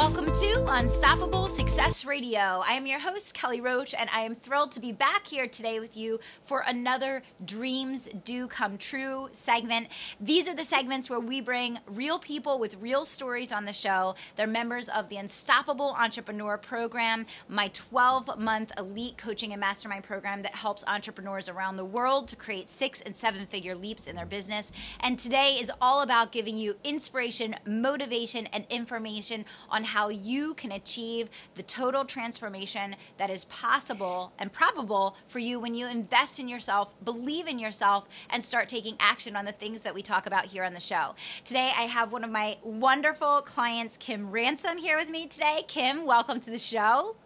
Welcome 0.00 0.32
to 0.32 0.64
Unstoppable 0.66 1.46
Success 1.46 2.06
Radio. 2.06 2.40
I 2.40 2.72
am 2.72 2.86
your 2.86 2.98
host, 2.98 3.34
Kelly 3.34 3.60
Roach, 3.60 3.92
and 3.92 4.08
I 4.10 4.22
am 4.22 4.34
thrilled 4.34 4.72
to 4.72 4.80
be 4.80 4.92
back 4.92 5.26
here 5.26 5.46
today 5.46 5.78
with 5.78 5.94
you 5.94 6.20
for 6.46 6.64
another 6.66 7.22
Dreams 7.44 8.08
Do 8.24 8.46
Come 8.46 8.78
True 8.78 9.28
segment. 9.32 9.88
These 10.18 10.48
are 10.48 10.54
the 10.54 10.64
segments 10.64 11.10
where 11.10 11.20
we 11.20 11.42
bring 11.42 11.80
real 11.86 12.18
people 12.18 12.58
with 12.58 12.76
real 12.80 13.04
stories 13.04 13.52
on 13.52 13.66
the 13.66 13.74
show. 13.74 14.14
They're 14.36 14.46
members 14.46 14.88
of 14.88 15.10
the 15.10 15.18
Unstoppable 15.18 15.94
Entrepreneur 15.98 16.56
Program, 16.56 17.26
my 17.46 17.68
12 17.74 18.38
month 18.38 18.72
elite 18.78 19.18
coaching 19.18 19.52
and 19.52 19.60
mastermind 19.60 20.04
program 20.04 20.40
that 20.42 20.54
helps 20.54 20.82
entrepreneurs 20.86 21.46
around 21.46 21.76
the 21.76 21.84
world 21.84 22.26
to 22.28 22.36
create 22.36 22.70
six 22.70 23.02
and 23.02 23.14
seven 23.14 23.44
figure 23.44 23.74
leaps 23.74 24.06
in 24.06 24.16
their 24.16 24.24
business. 24.24 24.72
And 25.00 25.18
today 25.18 25.58
is 25.60 25.70
all 25.78 26.00
about 26.00 26.32
giving 26.32 26.56
you 26.56 26.76
inspiration, 26.84 27.54
motivation, 27.66 28.46
and 28.46 28.64
information 28.70 29.44
on 29.68 29.89
how 29.90 30.08
you 30.08 30.54
can 30.54 30.70
achieve 30.70 31.28
the 31.56 31.62
total 31.64 32.04
transformation 32.04 32.94
that 33.16 33.28
is 33.28 33.44
possible 33.46 34.32
and 34.38 34.52
probable 34.52 35.16
for 35.26 35.40
you 35.40 35.58
when 35.58 35.74
you 35.74 35.88
invest 35.88 36.38
in 36.38 36.48
yourself, 36.48 36.94
believe 37.04 37.48
in 37.48 37.58
yourself, 37.58 38.08
and 38.30 38.42
start 38.42 38.68
taking 38.68 38.96
action 39.00 39.34
on 39.34 39.44
the 39.44 39.52
things 39.52 39.82
that 39.82 39.92
we 39.92 40.00
talk 40.00 40.26
about 40.26 40.46
here 40.46 40.62
on 40.62 40.74
the 40.74 40.80
show. 40.80 41.16
Today, 41.44 41.72
I 41.76 41.82
have 41.82 42.12
one 42.12 42.22
of 42.22 42.30
my 42.30 42.58
wonderful 42.62 43.42
clients, 43.42 43.96
Kim 43.96 44.30
Ransom, 44.30 44.78
here 44.78 44.96
with 44.96 45.10
me 45.10 45.26
today. 45.26 45.64
Kim, 45.66 46.06
welcome 46.06 46.40
to 46.40 46.50
the 46.50 46.58
show. 46.58 47.16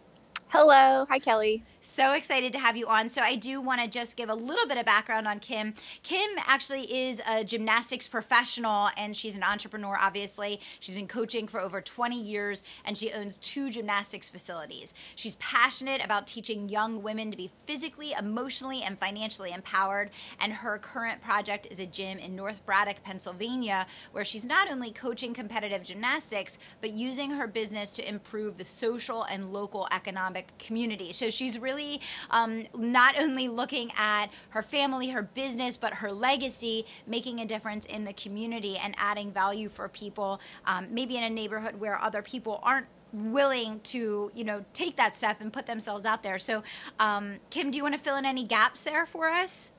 Hello. 0.47 1.05
Hi, 1.09 1.19
Kelly. 1.19 1.63
So 1.85 2.13
excited 2.13 2.51
to 2.53 2.59
have 2.59 2.75
you 2.75 2.87
on. 2.87 3.09
So, 3.09 3.21
I 3.21 3.35
do 3.35 3.61
want 3.61 3.79
to 3.79 3.87
just 3.87 4.17
give 4.17 4.29
a 4.29 4.33
little 4.33 4.67
bit 4.67 4.77
of 4.77 4.85
background 4.85 5.27
on 5.27 5.39
Kim. 5.39 5.75
Kim 6.01 6.31
actually 6.47 6.81
is 6.81 7.21
a 7.29 7.43
gymnastics 7.43 8.07
professional 8.07 8.89
and 8.97 9.15
she's 9.15 9.37
an 9.37 9.43
entrepreneur, 9.43 9.95
obviously. 9.95 10.59
She's 10.79 10.95
been 10.95 11.07
coaching 11.07 11.47
for 11.47 11.59
over 11.59 11.81
20 11.81 12.19
years 12.19 12.63
and 12.85 12.97
she 12.97 13.13
owns 13.13 13.37
two 13.37 13.69
gymnastics 13.69 14.29
facilities. 14.29 14.95
She's 15.15 15.35
passionate 15.35 16.03
about 16.03 16.25
teaching 16.25 16.69
young 16.69 17.03
women 17.03 17.29
to 17.29 17.37
be 17.37 17.51
physically, 17.67 18.13
emotionally, 18.13 18.81
and 18.81 18.97
financially 18.97 19.53
empowered. 19.53 20.09
And 20.39 20.53
her 20.53 20.79
current 20.79 21.21
project 21.21 21.67
is 21.69 21.79
a 21.79 21.85
gym 21.85 22.17
in 22.17 22.35
North 22.35 22.65
Braddock, 22.65 23.03
Pennsylvania, 23.03 23.85
where 24.11 24.25
she's 24.25 24.43
not 24.43 24.71
only 24.71 24.91
coaching 24.91 25.35
competitive 25.35 25.83
gymnastics, 25.83 26.57
but 26.81 26.89
using 26.91 27.29
her 27.29 27.45
business 27.45 27.91
to 27.91 28.09
improve 28.09 28.57
the 28.57 28.65
social 28.65 29.21
and 29.23 29.53
local 29.53 29.87
economic 29.91 30.57
community. 30.57 31.13
So, 31.13 31.29
she's 31.29 31.59
really 31.59 31.74
really 31.75 32.01
um, 32.29 32.65
not 32.75 33.19
only 33.19 33.47
looking 33.47 33.91
at 33.97 34.27
her 34.49 34.61
family, 34.61 35.09
her 35.09 35.21
business, 35.21 35.77
but 35.77 35.95
her 35.95 36.11
legacy, 36.11 36.85
making 37.05 37.39
a 37.39 37.45
difference 37.45 37.85
in 37.85 38.05
the 38.05 38.13
community 38.13 38.77
and 38.77 38.95
adding 38.97 39.31
value 39.31 39.69
for 39.69 39.87
people, 39.89 40.39
um, 40.65 40.87
maybe 40.89 41.17
in 41.17 41.23
a 41.23 41.29
neighborhood 41.29 41.79
where 41.79 41.99
other 42.01 42.21
people 42.21 42.59
aren't 42.63 42.87
willing 43.13 43.79
to 43.79 44.29
you 44.35 44.43
know 44.43 44.65
take 44.73 44.97
that 44.97 45.15
step 45.15 45.39
and 45.39 45.53
put 45.53 45.65
themselves 45.67 46.05
out 46.05 46.21
there. 46.23 46.37
So 46.37 46.63
um, 46.99 47.35
kim 47.49 47.71
do 47.71 47.77
you 47.77 47.83
want 47.83 47.95
to 47.95 48.01
fill 48.01 48.17
in 48.17 48.25
any 48.25 48.43
gaps 48.43 48.81
there 48.81 49.05
for 49.05 49.29
us 49.29 49.71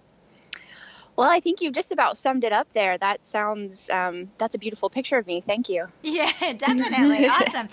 well, 1.17 1.31
I 1.31 1.41
think 1.41 1.61
you've 1.61 1.75
just 1.75 1.93
about 1.93 2.19
summed 2.19 2.45
it 2.45 2.53
up 2.53 2.71
there. 2.73 2.99
That 2.99 3.27
sounds, 3.27 3.89
um, 3.91 4.31
that's 4.37 4.55
a 4.55 4.59
beautiful 4.59 4.91
picture 4.91 5.17
of 5.17 5.27
me. 5.27 5.41
Thank 5.41 5.69
you. 5.69 5.87
Yeah, 6.17 6.53
definitely. 6.55 7.27
awesome. 7.27 7.69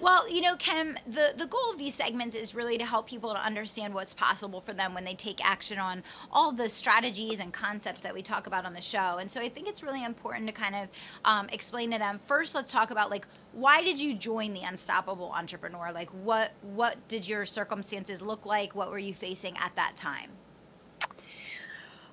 Well, 0.00 0.30
you 0.30 0.40
know, 0.40 0.54
Kim, 0.56 0.96
the, 1.06 1.32
the 1.36 1.46
goal 1.46 1.72
of 1.72 1.78
these 1.78 1.94
segments 1.94 2.36
is 2.36 2.54
really 2.54 2.78
to 2.78 2.84
help 2.84 3.08
people 3.08 3.32
to 3.32 3.44
understand 3.44 3.92
what's 3.92 4.14
possible 4.14 4.60
for 4.60 4.72
them 4.72 4.94
when 4.94 5.04
they 5.04 5.14
take 5.14 5.44
action 5.44 5.78
on 5.78 6.04
all 6.30 6.52
the 6.52 6.68
strategies 6.68 7.40
and 7.40 7.52
concepts 7.52 8.00
that 8.02 8.14
we 8.14 8.22
talk 8.22 8.46
about 8.46 8.64
on 8.64 8.74
the 8.74 8.80
show. 8.80 9.16
And 9.18 9.28
so 9.28 9.40
I 9.40 9.48
think 9.48 9.68
it's 9.68 9.82
really 9.82 10.04
important 10.04 10.46
to 10.46 10.52
kind 10.52 10.76
of 10.76 10.88
um, 11.24 11.48
explain 11.50 11.90
to 11.90 11.98
them. 11.98 12.20
First, 12.20 12.54
let's 12.54 12.70
talk 12.70 12.92
about 12.92 13.10
like, 13.10 13.26
why 13.52 13.82
did 13.82 13.98
you 13.98 14.14
join 14.14 14.54
the 14.54 14.62
Unstoppable 14.62 15.32
Entrepreneur? 15.32 15.90
Like, 15.92 16.10
what, 16.10 16.52
what 16.62 16.96
did 17.08 17.26
your 17.26 17.44
circumstances 17.44 18.22
look 18.22 18.46
like? 18.46 18.76
What 18.76 18.90
were 18.90 18.98
you 18.98 19.14
facing 19.14 19.56
at 19.56 19.74
that 19.74 19.96
time? 19.96 20.30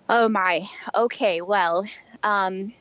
Oh 0.07 0.29
my. 0.29 0.67
Okay. 0.93 1.41
Well, 1.41 1.85
um, 2.23 2.73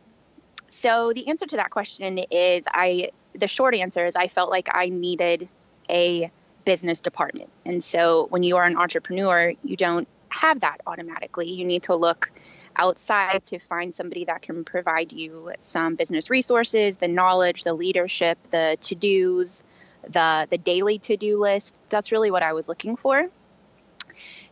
so 0.69 1.13
the 1.13 1.29
answer 1.29 1.47
to 1.47 1.57
that 1.57 1.71
question 1.71 2.19
is 2.31 2.65
I. 2.73 3.11
The 3.37 3.49
short 3.49 3.75
answer 3.75 4.07
is 4.07 4.15
I 4.15 4.29
felt 4.29 4.49
like 4.49 4.69
I 4.73 4.91
needed 4.91 5.49
a 5.91 6.31
business 6.65 7.01
department, 7.01 7.51
and 7.65 7.83
so 7.83 8.27
when 8.31 8.43
you 8.43 8.59
are 8.59 8.65
an 8.65 8.77
entrepreneur, 8.77 9.55
you 9.65 9.77
don't 9.77 10.07
have 10.29 10.61
that 10.61 10.79
automatically. 10.87 11.51
You 11.51 11.65
need 11.65 11.85
to 11.85 11.95
look 11.97 12.31
outside 12.77 13.45
to 13.45 13.59
find 13.59 13.95
somebody 13.95 14.27
that 14.27 14.43
can 14.43 14.65
provide 14.65 15.13
you 15.13 15.51
some 15.61 15.95
business 15.95 16.31
resources, 16.31 16.97
the 16.97 17.09
knowledge, 17.09 17.65
the 17.65 17.73
leadership, 17.73 18.39
the 18.51 18.77
to 18.83 18.95
dos, 18.95 19.65
the 20.09 20.47
the 20.51 20.59
daily 20.59 20.99
to 21.01 21.17
do 21.17 21.41
list. 21.41 21.81
That's 21.89 22.13
really 22.13 22.31
what 22.31 22.43
I 22.43 22.53
was 22.53 22.69
looking 22.69 22.97
for. 22.97 23.29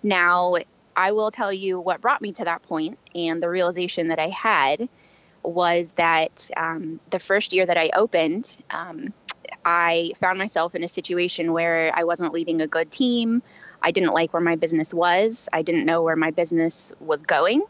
Now, 0.02 0.56
I 0.96 1.12
will 1.12 1.30
tell 1.30 1.52
you 1.52 1.80
what 1.80 2.00
brought 2.00 2.22
me 2.22 2.32
to 2.32 2.44
that 2.44 2.62
point, 2.62 2.98
and 3.14 3.42
the 3.42 3.48
realization 3.48 4.08
that 4.08 4.18
I 4.18 4.28
had 4.28 4.88
was 5.42 5.92
that 5.94 6.50
um, 6.56 7.00
the 7.10 7.18
first 7.18 7.52
year 7.52 7.66
that 7.66 7.76
I 7.76 7.90
opened, 7.94 8.54
um, 8.70 9.12
I 9.64 10.12
found 10.16 10.38
myself 10.38 10.74
in 10.74 10.84
a 10.84 10.88
situation 10.88 11.52
where 11.52 11.90
I 11.94 12.04
wasn't 12.04 12.32
leading 12.32 12.60
a 12.60 12.66
good 12.66 12.90
team. 12.90 13.42
I 13.80 13.90
didn't 13.90 14.12
like 14.12 14.32
where 14.32 14.42
my 14.42 14.56
business 14.56 14.92
was. 14.92 15.48
I 15.52 15.62
didn't 15.62 15.84
know 15.84 16.02
where 16.02 16.16
my 16.16 16.30
business 16.30 16.92
was 17.00 17.22
going, 17.22 17.62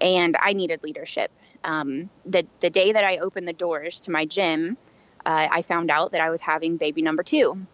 and 0.00 0.36
I 0.38 0.52
needed 0.52 0.82
leadership. 0.82 1.30
Um, 1.64 2.10
the 2.26 2.46
the 2.60 2.70
day 2.70 2.92
that 2.92 3.04
I 3.04 3.18
opened 3.18 3.46
the 3.46 3.52
doors 3.52 4.00
to 4.00 4.10
my 4.10 4.24
gym, 4.24 4.76
uh, 5.24 5.48
I 5.50 5.62
found 5.62 5.90
out 5.90 6.12
that 6.12 6.20
I 6.20 6.30
was 6.30 6.40
having 6.40 6.76
baby 6.76 7.02
number 7.02 7.22
two. 7.22 7.66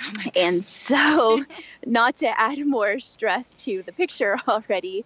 Oh 0.00 0.30
and 0.36 0.64
so, 0.64 1.44
not 1.86 2.16
to 2.18 2.40
add 2.40 2.64
more 2.66 2.98
stress 2.98 3.54
to 3.66 3.82
the 3.84 3.92
picture 3.92 4.36
already, 4.48 5.04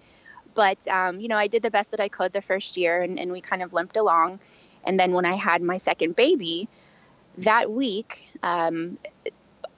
but 0.54 0.86
um, 0.88 1.20
you 1.20 1.28
know, 1.28 1.36
I 1.36 1.46
did 1.46 1.62
the 1.62 1.70
best 1.70 1.92
that 1.92 2.00
I 2.00 2.08
could 2.08 2.32
the 2.32 2.42
first 2.42 2.76
year, 2.76 3.02
and, 3.02 3.18
and 3.20 3.32
we 3.32 3.40
kind 3.40 3.62
of 3.62 3.72
limped 3.72 3.96
along. 3.96 4.40
And 4.84 4.98
then 4.98 5.12
when 5.12 5.24
I 5.24 5.34
had 5.34 5.62
my 5.62 5.78
second 5.78 6.16
baby, 6.16 6.68
that 7.38 7.70
week, 7.70 8.28
um, 8.42 8.98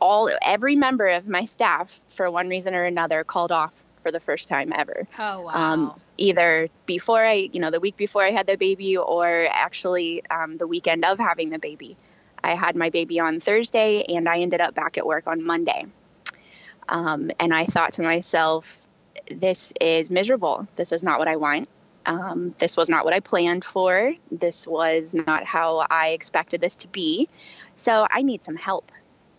all 0.01 0.31
every 0.43 0.77
member 0.77 1.09
of 1.09 1.29
my 1.29 1.45
staff, 1.45 2.01
for 2.09 2.31
one 2.31 2.49
reason 2.49 2.75
or 2.75 2.85
another, 2.85 3.25
called 3.25 3.53
off 3.53 3.85
for 4.03 4.13
the 4.13 4.21
first 4.21 4.49
time 4.49 4.73
ever. 4.75 5.07
Oh 5.19 5.41
wow! 5.41 5.53
Um, 5.53 6.01
either 6.17 6.69
before 6.87 7.25
I, 7.25 7.49
you 7.53 7.61
know, 7.61 7.71
the 7.71 7.81
week 7.81 7.97
before 7.97 8.23
I 8.23 8.31
had 8.31 8.47
the 8.47 8.57
baby, 8.57 8.97
or 8.97 9.49
actually 9.51 10.23
um, 10.31 10.57
the 10.57 10.67
weekend 10.67 11.05
of 11.05 11.19
having 11.19 11.51
the 11.51 11.59
baby. 11.59 11.97
I 12.43 12.55
had 12.55 12.77
my 12.77 12.91
baby 12.91 13.21
on 13.21 13.41
Thursday 13.41 14.05
and 14.09 14.29
I 14.29 14.41
ended 14.41 14.61
up 14.61 14.75
back 14.75 14.99
at 14.99 15.07
work 15.07 15.27
on 15.27 15.45
Monday. 15.45 15.87
Um, 16.89 17.31
and 17.39 17.53
I 17.53 17.65
thought 17.65 17.95
to 17.95 18.03
myself, 18.03 18.81
this 19.31 19.73
is 19.81 20.11
miserable. 20.11 20.67
This 20.77 20.93
is 20.93 21.05
not 21.05 21.19
what 21.19 21.29
I 21.29 21.37
want. 21.37 21.69
Um, 22.07 22.51
this 22.53 22.77
was 22.77 22.89
not 22.89 23.05
what 23.05 23.13
I 23.13 23.21
planned 23.21 23.65
for. 23.65 24.15
This 24.31 24.67
was 24.67 25.15
not 25.15 25.45
how 25.45 25.87
I 25.91 26.09
expected 26.09 26.61
this 26.61 26.77
to 26.77 26.89
be. 26.89 27.29
So 27.75 28.07
I 28.11 28.23
need 28.23 28.43
some 28.43 28.57
help. 28.57 28.91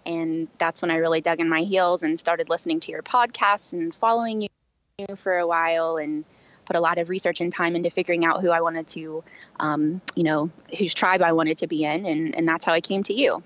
And 0.05 0.47
that's 0.57 0.81
when 0.81 0.91
I 0.91 0.97
really 0.97 1.21
dug 1.21 1.39
in 1.39 1.49
my 1.49 1.61
heels 1.61 2.03
and 2.03 2.17
started 2.19 2.49
listening 2.49 2.79
to 2.81 2.91
your 2.91 3.01
podcasts 3.01 3.73
and 3.73 3.93
following 3.93 4.43
you 4.43 5.15
for 5.15 5.37
a 5.37 5.47
while 5.47 5.97
and 5.97 6.25
put 6.69 6.75
a 6.75 6.79
lot 6.79 6.99
of 6.99 7.09
research 7.09 7.41
and 7.41 7.51
time 7.51 7.75
into 7.75 7.89
figuring 7.89 8.23
out 8.23 8.41
who 8.41 8.51
I 8.51 8.61
wanted 8.61 8.87
to, 8.89 9.23
um, 9.59 10.01
you 10.13 10.21
know, 10.21 10.51
whose 10.77 10.93
tribe 10.93 11.23
I 11.23 11.33
wanted 11.33 11.57
to 11.57 11.67
be 11.67 11.83
in, 11.83 12.05
and, 12.05 12.35
and 12.35 12.47
that's 12.47 12.63
how 12.63 12.73
I 12.73 12.79
came 12.79 13.01
to 13.03 13.13
you. 13.13 13.41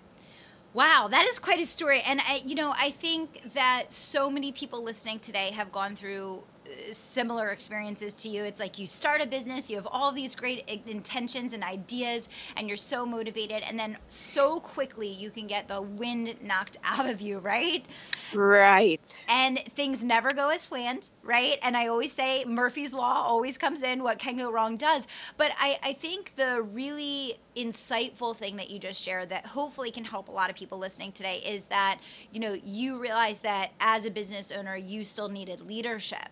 Wow, 0.73 1.07
that 1.09 1.25
is 1.29 1.39
quite 1.39 1.61
a 1.61 1.65
story. 1.65 2.01
And 2.05 2.19
I, 2.19 2.41
you 2.45 2.53
know, 2.53 2.73
I 2.77 2.89
think 2.91 3.53
that 3.53 3.93
so 3.93 4.29
many 4.29 4.51
people 4.51 4.83
listening 4.83 5.19
today 5.19 5.51
have 5.51 5.71
gone 5.71 5.95
through 5.95 6.43
similar 6.91 7.49
experiences 7.49 8.15
to 8.15 8.29
you. 8.29 8.43
It's 8.43 8.59
like 8.59 8.77
you 8.79 8.87
start 8.87 9.21
a 9.21 9.27
business, 9.27 9.69
you 9.69 9.75
have 9.75 9.87
all 9.87 10.11
these 10.11 10.35
great 10.35 10.67
intentions 10.87 11.53
and 11.53 11.63
ideas, 11.63 12.29
and 12.55 12.67
you're 12.67 12.77
so 12.77 13.05
motivated, 13.05 13.63
and 13.63 13.77
then 13.77 13.97
so 14.07 14.59
quickly 14.59 15.07
you 15.07 15.29
can 15.29 15.47
get 15.47 15.67
the 15.67 15.81
wind 15.81 16.35
knocked 16.41 16.77
out 16.83 17.09
of 17.09 17.21
you, 17.21 17.39
right? 17.39 17.85
Right. 18.33 19.23
And 19.27 19.59
things 19.59 20.03
never 20.03 20.33
go 20.33 20.49
as 20.49 20.65
planned, 20.65 21.11
right? 21.23 21.57
And 21.61 21.75
I 21.77 21.87
always 21.87 22.11
say 22.11 22.45
Murphy's 22.45 22.93
Law 22.93 23.23
always 23.23 23.57
comes 23.57 23.83
in, 23.83 24.03
what 24.03 24.19
can 24.19 24.37
go 24.37 24.51
wrong 24.51 24.77
does. 24.77 25.07
But 25.37 25.51
I, 25.57 25.77
I 25.83 25.93
think 25.93 26.35
the 26.35 26.61
really 26.61 27.37
insightful 27.55 28.35
thing 28.35 28.57
that 28.57 28.69
you 28.69 28.79
just 28.79 29.01
shared 29.01 29.29
that 29.29 29.45
hopefully 29.45 29.91
can 29.91 30.03
help 30.03 30.27
a 30.27 30.31
lot 30.31 30.49
of 30.49 30.55
people 30.55 30.77
listening 30.77 31.11
today 31.11 31.37
is 31.45 31.65
that 31.65 31.99
you 32.31 32.39
know 32.39 32.57
you 32.63 32.99
realize 32.99 33.41
that 33.41 33.71
as 33.79 34.05
a 34.05 34.11
business 34.11 34.51
owner 34.51 34.75
you 34.75 35.03
still 35.03 35.29
needed 35.29 35.61
leadership 35.61 36.29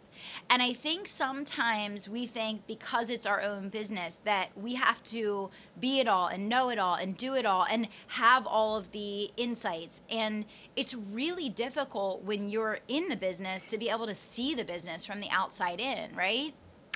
and 0.50 0.62
I 0.62 0.74
think 0.74 1.08
sometimes 1.08 2.10
we 2.10 2.26
think 2.26 2.68
because 2.68 3.10
it's 3.10 3.26
our 3.26 3.42
own 3.42 3.70
business 3.70 4.22
that 4.26 4.50
we 4.56 4.76
have 4.76 5.02
to 5.04 5.50
be 5.80 6.00
it 6.00 6.08
all 6.08 6.28
and 6.28 6.50
know 6.50 6.70
it 6.70 6.80
all 6.80 6.96
and 6.96 7.16
do 7.18 7.36
it 7.36 7.46
all 7.46 7.66
and 7.70 7.88
have 8.08 8.46
all 8.46 8.78
of 8.78 8.92
the 8.92 9.32
insights. 9.38 10.02
And 10.10 10.46
it's 10.76 10.94
really 10.96 11.50
difficult 11.50 12.24
when 12.24 12.50
you're 12.50 12.80
in 12.88 13.08
the 13.10 13.16
business 13.16 13.66
to 13.66 13.78
be 13.78 13.90
able 13.90 14.08
to 14.08 14.16
see 14.16 14.54
the 14.54 14.66
business 14.66 15.06
from 15.06 15.20
the 15.22 15.30
outside 15.32 15.80
in, 15.80 16.16
right? 16.16 16.54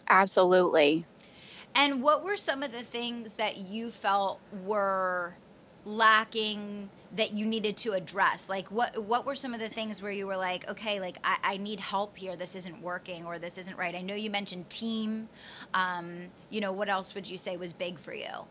Absolutely. 0.10 1.04
And 1.74 2.02
what 2.02 2.24
were 2.24 2.38
some 2.38 2.64
of 2.64 2.72
the 2.72 2.84
things 2.84 3.34
that 3.34 3.58
you 3.58 3.92
felt 3.92 4.40
were 4.64 5.36
lacking 5.84 6.90
that 7.16 7.32
you 7.34 7.46
needed 7.46 7.78
to 7.78 7.94
address? 7.94 8.50
Like 8.50 8.70
what 8.72 8.98
what 9.04 9.26
were 9.26 9.36
some 9.36 9.54
of 9.54 9.60
the 9.60 9.70
things 9.70 10.02
where 10.02 10.12
you 10.12 10.28
were 10.28 10.38
like, 10.38 10.70
okay, 10.70 11.00
like 11.00 11.18
I, 11.24 11.38
I 11.44 11.58
need 11.58 11.80
help 11.80 12.18
here. 12.18 12.36
This 12.36 12.56
isn't 12.56 12.82
working 12.82 13.26
or 13.26 13.40
this 13.40 13.58
isn't 13.58 13.78
right. 13.78 13.96
I 13.96 14.02
know 14.02 14.16
you 14.16 14.30
mentioned 14.30 14.70
team. 14.70 15.30
Um, 15.74 16.28
you 16.50 16.62
know, 16.62 16.72
what 16.72 16.90
else 16.90 17.16
would 17.16 17.30
you 17.30 17.38
say 17.38 17.58
was 17.58 17.74
big 17.74 18.00
for 18.00 18.14
you? 18.14 18.46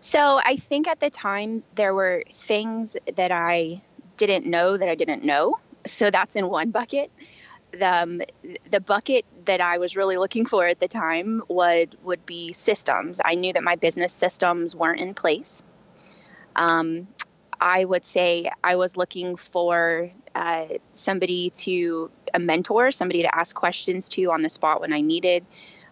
So 0.00 0.40
I 0.42 0.56
think 0.56 0.88
at 0.88 1.00
the 1.00 1.10
time 1.10 1.64
there 1.74 1.94
were 1.94 2.22
things 2.30 2.96
that 3.16 3.32
I 3.32 3.80
didn't 4.16 4.46
know 4.46 4.76
that 4.76 4.88
I 4.88 4.94
didn't 4.94 5.24
know. 5.24 5.58
So 5.84 6.10
that's 6.10 6.36
in 6.36 6.48
one 6.48 6.70
bucket. 6.70 7.10
The, 7.72 8.02
um, 8.02 8.22
the 8.70 8.80
bucket 8.80 9.24
that 9.46 9.60
I 9.60 9.78
was 9.78 9.96
really 9.96 10.16
looking 10.16 10.46
for 10.46 10.66
at 10.66 10.78
the 10.78 10.88
time 10.88 11.42
would 11.48 11.96
would 12.04 12.24
be 12.24 12.52
systems. 12.52 13.20
I 13.24 13.34
knew 13.34 13.52
that 13.52 13.62
my 13.62 13.76
business 13.76 14.12
systems 14.12 14.74
weren't 14.74 15.00
in 15.00 15.14
place. 15.14 15.62
Um, 16.56 17.06
I 17.60 17.84
would 17.84 18.04
say 18.04 18.50
I 18.62 18.76
was 18.76 18.96
looking 18.96 19.36
for 19.36 20.10
uh, 20.34 20.66
somebody 20.92 21.50
to 21.50 22.10
a 22.34 22.38
mentor, 22.38 22.90
somebody 22.90 23.22
to 23.22 23.34
ask 23.34 23.54
questions 23.54 24.08
to 24.10 24.32
on 24.32 24.42
the 24.42 24.48
spot 24.48 24.80
when 24.80 24.92
I 24.92 25.00
needed 25.00 25.46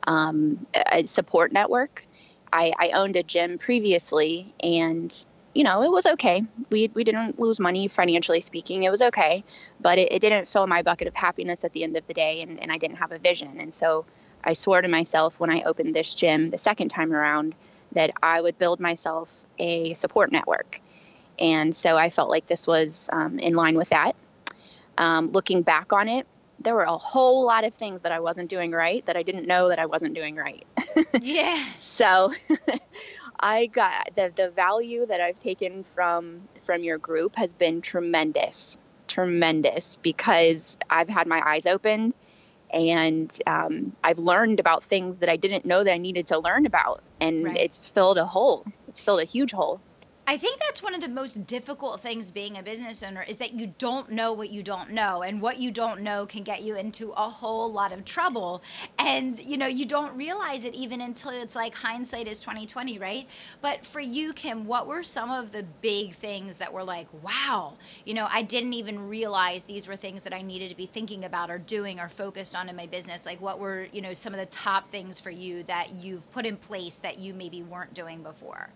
um, 0.07 0.67
a 0.93 1.07
support 1.07 1.53
network. 1.53 2.07
I, 2.53 2.73
I, 2.79 2.91
owned 2.91 3.17
a 3.17 3.23
gym 3.23 3.59
previously, 3.59 4.55
and 4.63 5.13
you 5.55 5.65
know 5.65 5.83
it 5.83 5.91
was 5.91 6.07
okay. 6.07 6.43
We 6.71 6.91
we 6.93 7.03
didn't 7.03 7.41
lose 7.41 7.59
money 7.59 7.89
financially 7.89 8.43
speaking. 8.43 8.85
It 8.85 8.91
was 8.91 9.03
okay, 9.03 9.45
but 9.81 9.99
it, 9.99 10.13
it 10.13 10.21
didn't 10.21 10.47
fill 10.47 10.67
my 10.67 10.83
bucket 10.83 11.09
of 11.09 11.17
happiness 11.17 11.65
at 11.65 11.73
the 11.73 11.83
end 11.83 11.97
of 11.97 12.07
the 12.07 12.15
day, 12.15 12.43
and, 12.43 12.61
and 12.61 12.71
I 12.71 12.79
didn't 12.79 12.97
have 12.97 13.13
a 13.13 13.19
vision. 13.19 13.59
And 13.59 13.73
so 13.73 14.05
I 14.45 14.53
swore 14.53 14.83
to 14.83 14.89
myself 14.89 15.41
when 15.41 15.51
I 15.51 15.63
opened 15.63 15.95
this 15.95 16.15
gym 16.15 16.51
the 16.51 16.59
second 16.59 16.91
time 16.91 17.13
around 17.13 17.55
that 17.95 18.11
I 18.23 18.41
would 18.41 18.59
build 18.59 18.81
myself 18.81 19.45
a 19.59 19.95
support 19.95 20.33
network. 20.33 20.81
And 21.39 21.75
so 21.75 21.97
I 21.97 22.11
felt 22.11 22.31
like 22.31 22.47
this 22.47 22.67
was 22.67 23.09
um, 23.13 23.39
in 23.39 23.55
line 23.55 23.77
with 23.77 23.91
that. 23.91 24.15
Um, 24.97 25.33
looking 25.33 25.63
back 25.63 25.93
on 25.93 26.09
it, 26.09 26.27
there 26.61 26.75
were 26.75 26.85
a 26.85 26.97
whole 26.97 27.45
lot 27.45 27.65
of 27.65 27.75
things 27.75 28.03
that 28.03 28.13
I 28.13 28.21
wasn't 28.21 28.49
doing 28.49 28.71
right 28.71 29.05
that 29.07 29.17
I 29.17 29.23
didn't 29.23 29.47
know 29.47 29.69
that 29.69 29.79
I 29.79 29.87
wasn't 29.87 30.15
doing 30.15 30.37
right. 30.37 30.65
yeah. 31.21 31.73
So 31.73 32.33
I 33.41 33.67
got 33.67 34.15
the 34.15 34.33
the 34.35 34.51
value 34.51 35.05
that 35.07 35.21
I've 35.21 35.39
taken 35.39 35.83
from 35.83 36.49
from 36.63 36.83
your 36.83 36.99
group 36.99 37.37
has 37.37 37.53
been 37.53 37.83
tremendous, 37.83 38.79
tremendous 39.09 39.97
because 39.97 40.79
I've 40.89 41.09
had 41.09 41.27
my 41.27 41.43
eyes 41.45 41.67
opened 41.67 42.15
and 42.75 43.39
um, 43.47 43.95
I've 44.03 44.19
learned 44.19 44.59
about 44.59 44.83
things 44.83 45.21
that 45.21 45.29
I 45.29 45.37
didn't 45.37 45.65
know 45.65 45.85
that 45.85 45.93
I 45.93 45.99
needed 45.99 46.27
to 46.29 46.39
learn 46.39 46.67
about, 46.67 47.03
and 47.21 47.45
right. 47.45 47.57
it's 47.57 47.81
filled 47.81 48.19
a 48.19 48.27
hole. 48.27 48.67
It's 48.89 49.01
filled 49.01 49.21
a 49.21 49.25
huge 49.25 49.53
hole. 49.53 49.81
I 50.27 50.39
think 50.39 50.59
that's 50.59 50.83
one 50.83 50.95
of 50.95 51.03
the 51.03 51.09
most 51.09 51.47
difficult 51.47 52.01
things 52.01 52.31
being 52.31 52.57
a 52.57 52.63
business 52.63 53.03
owner 53.03 53.23
is 53.23 53.37
that 53.37 53.53
you 53.53 53.75
don't 53.77 54.11
know 54.11 54.33
what 54.33 54.49
you 54.49 54.63
don't 54.63 54.91
know 54.91 55.23
and 55.23 55.43
what 55.43 55.59
you 55.59 55.71
don't 55.71 56.01
know 56.01 56.25
can 56.25 56.43
get 56.43 56.63
you 56.63 56.77
into 56.77 57.11
a 57.11 57.29
whole 57.29 57.71
lot 57.71 57.93
of 57.93 58.07
trouble. 58.07 58.63
And 58.99 59.39
you 59.39 59.59
know 59.59 59.67
you 59.67 59.85
don't 59.85 60.17
realize 60.17 60.65
it 60.65 60.75
even 60.75 61.03
until 61.03 61.31
it's 61.33 61.55
like 61.55 61.75
hindsight 61.75 62.27
is 62.27 62.41
2020 62.41 62.99
right? 62.99 63.29
But 63.61 63.85
for 63.85 64.01
you 64.01 64.33
Kim 64.33 64.65
what 64.65 64.87
were 64.87 65.03
some 65.03 65.31
of 65.31 65.53
the 65.53 65.63
big 65.63 66.15
things 66.15 66.57
that 66.57 66.73
were 66.73 66.85
like 66.85 67.09
wow 67.23 67.75
you 68.07 68.15
know 68.15 68.27
I 68.31 68.41
didn't 68.41 68.73
even 68.73 69.09
realize 69.09 69.65
these 69.65 69.87
were 69.87 69.97
things 69.97 70.23
that 70.23 70.33
I 70.33 70.41
needed 70.41 70.71
to 70.71 70.77
be 70.77 70.87
thinking 70.87 71.27
about 71.27 71.51
or 71.51 71.59
doing 71.59 72.01
or 72.01 72.09
focused 72.09 72.57
on 72.57 72.71
in 72.71 72.77
my 72.77 72.87
business? 72.87 73.27
Like 73.27 73.43
what 73.43 73.59
were 73.59 73.89
you 73.93 74.01
know 74.01 74.15
some 74.15 74.33
of 74.33 74.41
the 74.41 74.47
top 74.47 74.91
things 74.91 75.21
for 75.21 75.31
you 75.31 75.65
that 75.65 75.91
you've 76.01 76.31
put 76.33 76.47
in 76.47 76.57
place 76.57 76.97
that 76.97 77.19
you 77.19 77.35
maybe 77.35 77.63
weren't 77.63 77.93
doing 77.93 78.23
before 78.23 78.71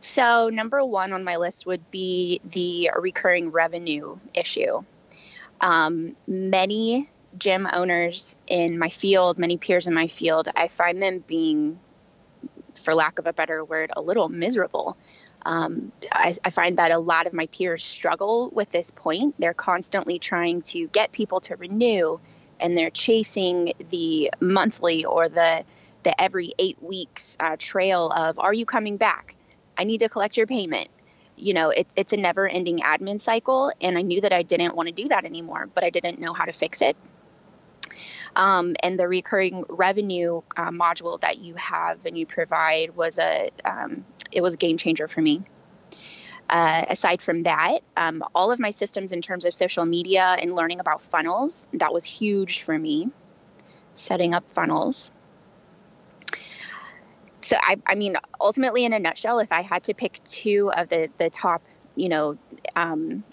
so, 0.00 0.48
number 0.48 0.84
one 0.84 1.12
on 1.12 1.24
my 1.24 1.36
list 1.36 1.66
would 1.66 1.90
be 1.90 2.40
the 2.44 2.90
recurring 2.98 3.50
revenue 3.50 4.18
issue. 4.34 4.82
Um, 5.60 6.16
many 6.26 7.08
gym 7.38 7.68
owners 7.72 8.36
in 8.46 8.78
my 8.78 8.88
field, 8.88 9.38
many 9.38 9.56
peers 9.56 9.86
in 9.86 9.94
my 9.94 10.08
field, 10.08 10.48
I 10.54 10.68
find 10.68 11.02
them 11.02 11.24
being, 11.26 11.78
for 12.74 12.94
lack 12.94 13.18
of 13.18 13.26
a 13.26 13.32
better 13.32 13.64
word, 13.64 13.90
a 13.94 14.02
little 14.02 14.28
miserable. 14.28 14.96
Um, 15.44 15.92
I, 16.10 16.34
I, 16.44 16.50
find 16.50 16.78
that 16.78 16.92
a 16.92 16.98
lot 16.98 17.26
of 17.26 17.32
my 17.32 17.46
peers 17.46 17.82
struggle 17.82 18.50
with 18.50 18.70
this 18.70 18.92
point. 18.92 19.34
They're 19.38 19.54
constantly 19.54 20.20
trying 20.20 20.62
to 20.62 20.86
get 20.86 21.10
people 21.10 21.40
to 21.42 21.56
renew, 21.56 22.20
and 22.60 22.78
they're 22.78 22.90
chasing 22.90 23.72
the 23.88 24.30
monthly 24.40 25.04
or 25.04 25.28
the 25.28 25.64
the 26.04 26.20
every 26.20 26.52
eight 26.58 26.80
weeks 26.80 27.36
uh, 27.40 27.56
trail 27.58 28.08
of 28.08 28.38
"Are 28.38 28.54
you 28.54 28.64
coming 28.64 28.98
back? 28.98 29.34
I 29.76 29.84
need 29.84 29.98
to 29.98 30.08
collect 30.08 30.36
your 30.36 30.46
payment. 30.46 30.88
You 31.36 31.54
know, 31.54 31.70
it, 31.70 31.86
it's 31.96 32.12
a 32.12 32.16
never 32.16 32.48
ending 32.48 32.80
admin 32.80 33.20
cycle. 33.20 33.72
And 33.80 33.96
I 33.98 34.02
knew 34.02 34.20
that 34.20 34.32
I 34.32 34.42
didn't 34.42 34.76
want 34.76 34.88
to 34.88 34.94
do 34.94 35.08
that 35.08 35.24
anymore, 35.24 35.68
but 35.74 35.84
I 35.84 35.90
didn't 35.90 36.20
know 36.20 36.32
how 36.32 36.44
to 36.44 36.52
fix 36.52 36.82
it. 36.82 36.96
Um, 38.34 38.74
and 38.82 38.98
the 38.98 39.08
recurring 39.08 39.64
revenue 39.68 40.42
uh, 40.56 40.70
module 40.70 41.20
that 41.20 41.38
you 41.38 41.54
have 41.54 42.06
and 42.06 42.16
you 42.16 42.26
provide 42.26 42.96
was 42.96 43.18
a 43.18 43.50
um, 43.64 44.04
it 44.30 44.40
was 44.40 44.54
a 44.54 44.56
game 44.56 44.78
changer 44.78 45.08
for 45.08 45.20
me. 45.20 45.42
Uh, 46.48 46.84
aside 46.90 47.22
from 47.22 47.44
that, 47.44 47.78
um, 47.96 48.22
all 48.34 48.52
of 48.52 48.58
my 48.58 48.70
systems 48.70 49.12
in 49.12 49.22
terms 49.22 49.44
of 49.44 49.54
social 49.54 49.84
media 49.84 50.36
and 50.38 50.54
learning 50.54 50.80
about 50.80 51.02
funnels 51.02 51.66
that 51.72 51.92
was 51.92 52.04
huge 52.04 52.62
for 52.62 52.78
me. 52.78 53.10
Setting 53.94 54.34
up 54.34 54.50
funnels 54.50 55.10
so 57.42 57.56
I, 57.60 57.76
I 57.86 57.94
mean, 57.94 58.16
ultimately, 58.40 58.84
in 58.84 58.92
a 58.92 58.98
nutshell, 58.98 59.38
if 59.40 59.52
I 59.52 59.62
had 59.62 59.84
to 59.84 59.94
pick 59.94 60.20
two 60.24 60.70
of 60.74 60.88
the 60.88 61.10
the 61.18 61.30
top, 61.30 61.62
you 61.94 62.08
know, 62.08 62.38
um, 62.76 63.24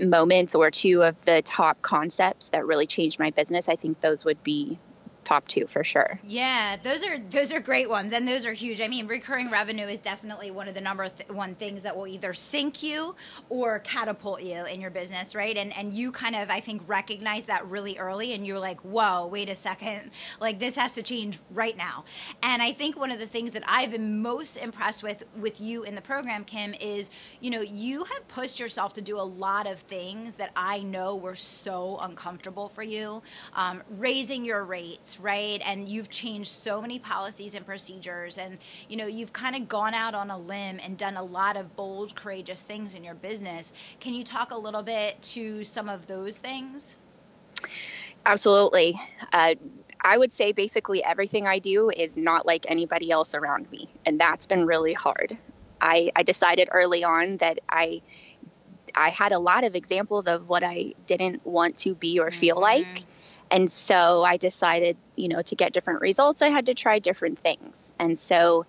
moments 0.00 0.54
or 0.54 0.70
two 0.70 1.02
of 1.02 1.20
the 1.22 1.42
top 1.42 1.80
concepts 1.82 2.50
that 2.50 2.66
really 2.66 2.86
changed 2.86 3.18
my 3.18 3.30
business, 3.30 3.68
I 3.68 3.76
think 3.76 4.00
those 4.00 4.24
would 4.24 4.42
be 4.42 4.78
top 5.24 5.48
two 5.48 5.66
for 5.66 5.82
sure. 5.82 6.20
Yeah, 6.26 6.76
those 6.82 7.04
are 7.04 7.18
those 7.18 7.52
are 7.52 7.60
great 7.60 7.88
ones, 7.88 8.12
and 8.12 8.28
those 8.28 8.46
are 8.46 8.52
huge. 8.52 8.80
I 8.80 8.88
mean, 8.88 9.06
recurring 9.06 9.50
revenue 9.50 9.86
is 9.86 10.00
definitely 10.00 10.50
one 10.50 10.68
of 10.68 10.74
the 10.74 10.80
number 10.80 11.08
th- 11.08 11.28
one 11.30 11.54
things 11.54 11.82
that 11.82 11.96
will 11.96 12.06
either 12.06 12.32
sink 12.34 12.82
you 12.82 13.14
or 13.48 13.78
catapult 13.80 14.42
you 14.42 14.64
in 14.64 14.80
your 14.80 14.90
business, 14.90 15.34
right? 15.34 15.56
And 15.56 15.76
and 15.76 15.94
you 15.94 16.12
kind 16.12 16.36
of 16.36 16.50
I 16.50 16.60
think 16.60 16.82
recognize 16.86 17.46
that 17.46 17.66
really 17.66 17.98
early, 17.98 18.34
and 18.34 18.46
you're 18.46 18.58
like, 18.58 18.80
whoa, 18.80 19.26
wait 19.26 19.48
a 19.48 19.54
second, 19.54 20.10
like 20.40 20.58
this 20.58 20.76
has 20.76 20.94
to 20.94 21.02
change 21.02 21.38
right 21.50 21.76
now. 21.76 22.04
And 22.42 22.62
I 22.62 22.72
think 22.72 22.98
one 22.98 23.10
of 23.10 23.18
the 23.18 23.26
things 23.26 23.52
that 23.52 23.64
I've 23.66 23.90
been 23.90 24.22
most 24.22 24.56
impressed 24.56 25.02
with 25.02 25.24
with 25.36 25.60
you 25.60 25.84
in 25.84 25.94
the 25.94 26.02
program, 26.02 26.44
Kim, 26.44 26.74
is 26.74 27.10
you 27.40 27.50
know 27.50 27.62
you 27.62 28.04
have 28.04 28.28
pushed 28.28 28.60
yourself 28.60 28.92
to 28.94 29.02
do 29.02 29.18
a 29.18 29.22
lot 29.22 29.66
of 29.66 29.80
things 29.80 30.34
that 30.36 30.50
I 30.54 30.80
know 30.80 31.16
were 31.16 31.34
so 31.34 31.98
uncomfortable 32.00 32.68
for 32.68 32.82
you, 32.82 33.22
um, 33.54 33.82
raising 33.88 34.44
your 34.44 34.64
rates 34.64 35.13
right? 35.20 35.60
And 35.64 35.88
you've 35.88 36.10
changed 36.10 36.50
so 36.50 36.80
many 36.80 36.98
policies 36.98 37.54
and 37.54 37.64
procedures, 37.64 38.38
and 38.38 38.58
you 38.88 38.96
know 38.96 39.06
you've 39.06 39.32
kind 39.32 39.56
of 39.56 39.68
gone 39.68 39.94
out 39.94 40.14
on 40.14 40.30
a 40.30 40.38
limb 40.38 40.78
and 40.82 40.96
done 40.96 41.16
a 41.16 41.22
lot 41.22 41.56
of 41.56 41.76
bold, 41.76 42.14
courageous 42.14 42.60
things 42.60 42.94
in 42.94 43.04
your 43.04 43.14
business. 43.14 43.72
Can 44.00 44.14
you 44.14 44.24
talk 44.24 44.50
a 44.50 44.58
little 44.58 44.82
bit 44.82 45.20
to 45.22 45.64
some 45.64 45.88
of 45.88 46.06
those 46.06 46.38
things? 46.38 46.96
Absolutely. 48.26 48.98
Uh, 49.32 49.54
I 50.00 50.18
would 50.18 50.32
say 50.32 50.52
basically 50.52 51.02
everything 51.02 51.46
I 51.46 51.58
do 51.58 51.90
is 51.90 52.16
not 52.16 52.46
like 52.46 52.66
anybody 52.68 53.10
else 53.10 53.34
around 53.34 53.70
me, 53.70 53.88
and 54.04 54.20
that's 54.20 54.46
been 54.46 54.66
really 54.66 54.92
hard. 54.92 55.36
I, 55.80 56.10
I 56.16 56.22
decided 56.22 56.68
early 56.72 57.04
on 57.04 57.38
that 57.38 57.58
I 57.68 58.02
I 58.94 59.10
had 59.10 59.32
a 59.32 59.38
lot 59.38 59.64
of 59.64 59.74
examples 59.74 60.26
of 60.26 60.48
what 60.48 60.62
I 60.62 60.94
didn't 61.06 61.44
want 61.44 61.78
to 61.78 61.94
be 61.94 62.20
or 62.20 62.30
feel 62.30 62.56
mm-hmm. 62.56 62.84
like 62.84 63.04
And 63.54 63.70
so 63.70 64.24
I 64.24 64.36
decided, 64.36 64.96
you 65.14 65.28
know, 65.28 65.40
to 65.40 65.54
get 65.54 65.72
different 65.72 66.00
results, 66.00 66.42
I 66.42 66.48
had 66.48 66.66
to 66.66 66.74
try 66.74 66.98
different 66.98 67.38
things. 67.38 67.92
And 68.00 68.18
so 68.18 68.66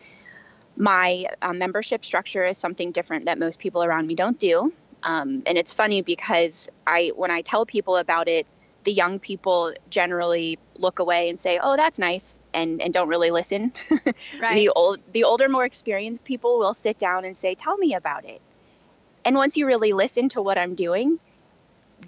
my 0.78 1.26
uh, 1.42 1.54
membership 1.54 2.06
structure 2.06 2.46
is 2.46 2.60
something 2.60 2.92
different 2.92 3.26
that 3.26 3.40
most 3.40 3.58
people 3.58 3.84
around 3.84 4.06
me 4.06 4.14
don't 4.14 4.38
do. 4.38 4.72
Um, 5.02 5.42
and 5.48 5.58
it's 5.58 5.74
funny 5.74 6.04
because 6.04 6.70
I, 6.86 7.12
when 7.16 7.32
I 7.32 7.42
tell 7.42 7.66
people 7.66 7.98
about 7.98 8.28
it, 8.28 8.46
the 8.84 8.94
young 8.94 9.18
people 9.18 9.74
generally 9.90 10.60
look 10.78 11.00
away 11.00 11.30
and 11.30 11.40
say, 11.40 11.60
"Oh, 11.60 11.76
that's 11.76 11.98
nice," 11.98 12.40
and 12.54 12.80
and 12.84 12.94
don't 12.94 13.08
really 13.08 13.32
listen. 13.32 13.74
Right. 14.40 14.56
the 14.56 14.70
old, 14.70 15.00
the 15.12 15.24
older, 15.24 15.50
more 15.50 15.66
experienced 15.66 16.24
people 16.24 16.60
will 16.60 16.76
sit 16.76 17.00
down 17.00 17.26
and 17.26 17.36
say, 17.36 17.56
"Tell 17.56 17.76
me 17.76 17.96
about 17.96 18.26
it." 18.26 18.40
And 19.26 19.36
once 19.36 19.58
you 19.58 19.66
really 19.66 19.94
listen 19.94 20.30
to 20.30 20.42
what 20.44 20.60
I'm 20.60 20.76
doing, 20.76 21.20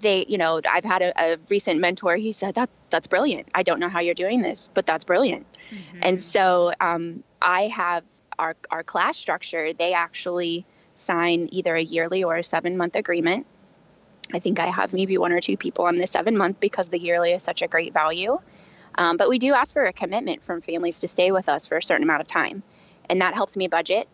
they, 0.00 0.24
you 0.28 0.38
know, 0.38 0.60
I've 0.68 0.84
had 0.84 1.02
a, 1.02 1.32
a 1.34 1.38
recent 1.48 1.80
mentor. 1.80 2.16
He 2.16 2.32
said 2.32 2.54
that 2.56 2.70
that's 2.90 3.06
brilliant. 3.06 3.48
I 3.54 3.62
don't 3.62 3.80
know 3.80 3.88
how 3.88 4.00
you're 4.00 4.14
doing 4.14 4.42
this, 4.42 4.68
but 4.72 4.86
that's 4.86 5.04
brilliant. 5.04 5.46
Mm-hmm. 5.70 6.00
And 6.02 6.20
so 6.20 6.72
um, 6.80 7.24
I 7.40 7.68
have 7.68 8.04
our 8.38 8.56
our 8.70 8.82
class 8.82 9.16
structure. 9.16 9.72
They 9.72 9.92
actually 9.92 10.64
sign 10.94 11.48
either 11.52 11.74
a 11.74 11.82
yearly 11.82 12.24
or 12.24 12.36
a 12.36 12.44
seven 12.44 12.76
month 12.76 12.96
agreement. 12.96 13.46
I 14.32 14.40
think 14.40 14.60
I 14.60 14.66
have 14.66 14.92
maybe 14.92 15.16
one 15.16 15.32
or 15.32 15.40
two 15.40 15.56
people 15.56 15.86
on 15.86 15.96
the 15.96 16.06
seven 16.06 16.36
month 16.36 16.60
because 16.60 16.88
the 16.88 16.98
yearly 16.98 17.32
is 17.32 17.42
such 17.42 17.62
a 17.62 17.68
great 17.68 17.92
value. 17.92 18.38
Um, 18.94 19.16
but 19.16 19.28
we 19.28 19.38
do 19.38 19.54
ask 19.54 19.72
for 19.72 19.84
a 19.84 19.92
commitment 19.92 20.42
from 20.42 20.60
families 20.60 21.00
to 21.00 21.08
stay 21.08 21.30
with 21.30 21.48
us 21.48 21.66
for 21.66 21.78
a 21.78 21.82
certain 21.82 22.02
amount 22.02 22.20
of 22.20 22.26
time. 22.26 22.62
And 23.08 23.22
that 23.22 23.34
helps 23.34 23.56
me 23.56 23.68
budget. 23.68 24.08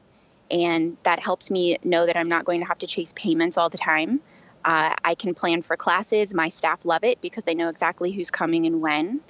And 0.50 0.98
that 1.02 1.18
helps 1.18 1.50
me 1.50 1.78
know 1.82 2.06
that 2.06 2.16
I'm 2.16 2.28
not 2.28 2.44
going 2.44 2.60
to 2.60 2.66
have 2.66 2.78
to 2.78 2.86
chase 2.86 3.12
payments 3.16 3.56
all 3.56 3.70
the 3.70 3.78
time. 3.78 4.20
Uh, 4.64 4.94
I 5.04 5.14
can 5.14 5.34
plan 5.34 5.62
for 5.62 5.76
classes. 5.76 6.32
My 6.32 6.48
staff 6.48 6.84
love 6.84 7.04
it 7.04 7.20
because 7.20 7.44
they 7.44 7.54
know 7.54 7.68
exactly 7.68 8.12
who's 8.12 8.30
coming 8.30 8.66
and 8.66 8.80
when. 8.80 9.20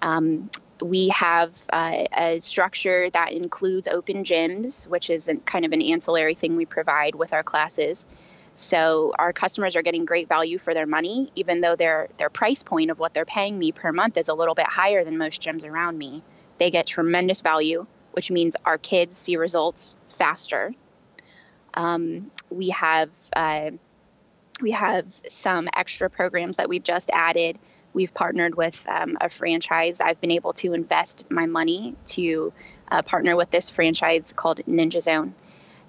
Um, 0.00 0.50
we 0.80 1.08
have 1.08 1.56
uh, 1.72 2.04
a 2.16 2.38
structure 2.38 3.10
that 3.10 3.32
includes 3.32 3.88
open 3.88 4.24
gyms, 4.24 4.86
which 4.86 5.10
is 5.10 5.30
kind 5.44 5.64
of 5.64 5.72
an 5.72 5.82
ancillary 5.82 6.34
thing 6.34 6.56
we 6.56 6.66
provide 6.66 7.14
with 7.14 7.32
our 7.32 7.42
classes. 7.42 8.06
So 8.54 9.12
our 9.18 9.32
customers 9.32 9.76
are 9.76 9.82
getting 9.82 10.04
great 10.04 10.28
value 10.28 10.58
for 10.58 10.74
their 10.74 10.86
money, 10.86 11.30
even 11.34 11.60
though 11.60 11.76
their 11.76 12.08
their 12.16 12.30
price 12.30 12.62
point 12.62 12.90
of 12.90 12.98
what 12.98 13.14
they're 13.14 13.24
paying 13.24 13.58
me 13.58 13.72
per 13.72 13.92
month 13.92 14.16
is 14.16 14.28
a 14.28 14.34
little 14.34 14.54
bit 14.54 14.66
higher 14.66 15.04
than 15.04 15.18
most 15.18 15.40
gyms 15.42 15.64
around 15.64 15.96
me. 15.98 16.22
They 16.58 16.70
get 16.70 16.86
tremendous 16.86 17.40
value, 17.40 17.86
which 18.12 18.30
means 18.30 18.56
our 18.64 18.78
kids 18.78 19.16
see 19.16 19.36
results 19.36 19.96
faster. 20.10 20.74
Um, 21.74 22.30
we 22.50 22.70
have 22.70 23.14
uh, 23.34 23.70
we 24.60 24.72
have 24.72 25.06
some 25.08 25.68
extra 25.74 26.10
programs 26.10 26.56
that 26.56 26.68
we've 26.68 26.82
just 26.82 27.10
added. 27.12 27.58
We've 27.92 28.12
partnered 28.12 28.54
with 28.54 28.86
um, 28.88 29.16
a 29.20 29.28
franchise. 29.28 30.00
I've 30.00 30.20
been 30.20 30.30
able 30.30 30.52
to 30.54 30.72
invest 30.72 31.30
my 31.30 31.46
money 31.46 31.96
to 32.06 32.52
uh, 32.90 33.02
partner 33.02 33.36
with 33.36 33.50
this 33.50 33.70
franchise 33.70 34.32
called 34.32 34.58
Ninja 34.66 35.00
Zone 35.02 35.34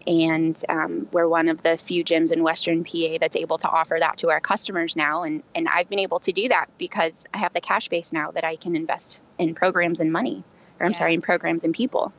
and 0.08 0.60
um, 0.68 1.08
we're 1.12 1.28
one 1.28 1.50
of 1.50 1.62
the 1.62 1.78
few 1.78 2.04
gyms 2.04 2.32
in 2.32 2.44
Western 2.44 2.84
PA 2.84 3.18
that's 3.20 3.36
able 3.36 3.58
to 3.60 3.70
offer 3.70 3.98
that 4.00 4.18
to 4.18 4.30
our 4.30 4.40
customers 4.40 4.96
now. 4.96 5.24
And 5.24 5.44
and 5.54 5.68
I've 5.68 5.88
been 5.88 6.00
able 6.00 6.20
to 6.22 6.32
do 6.32 6.50
that 6.50 6.70
because 6.78 7.24
I 7.34 7.38
have 7.38 7.54
the 7.54 7.62
cash 7.62 7.88
base 7.90 8.14
now 8.14 8.32
that 8.32 8.44
I 8.44 8.56
can 8.56 8.76
invest 8.76 9.24
in 9.38 9.54
programs 9.56 10.00
and 10.00 10.12
money, 10.12 10.44
or 10.80 10.86
I'm 10.86 10.92
Yeah. 10.92 10.98
sorry, 10.98 11.14
in 11.14 11.22
programs 11.22 11.64
and 11.64 11.74
people. 11.74 12.14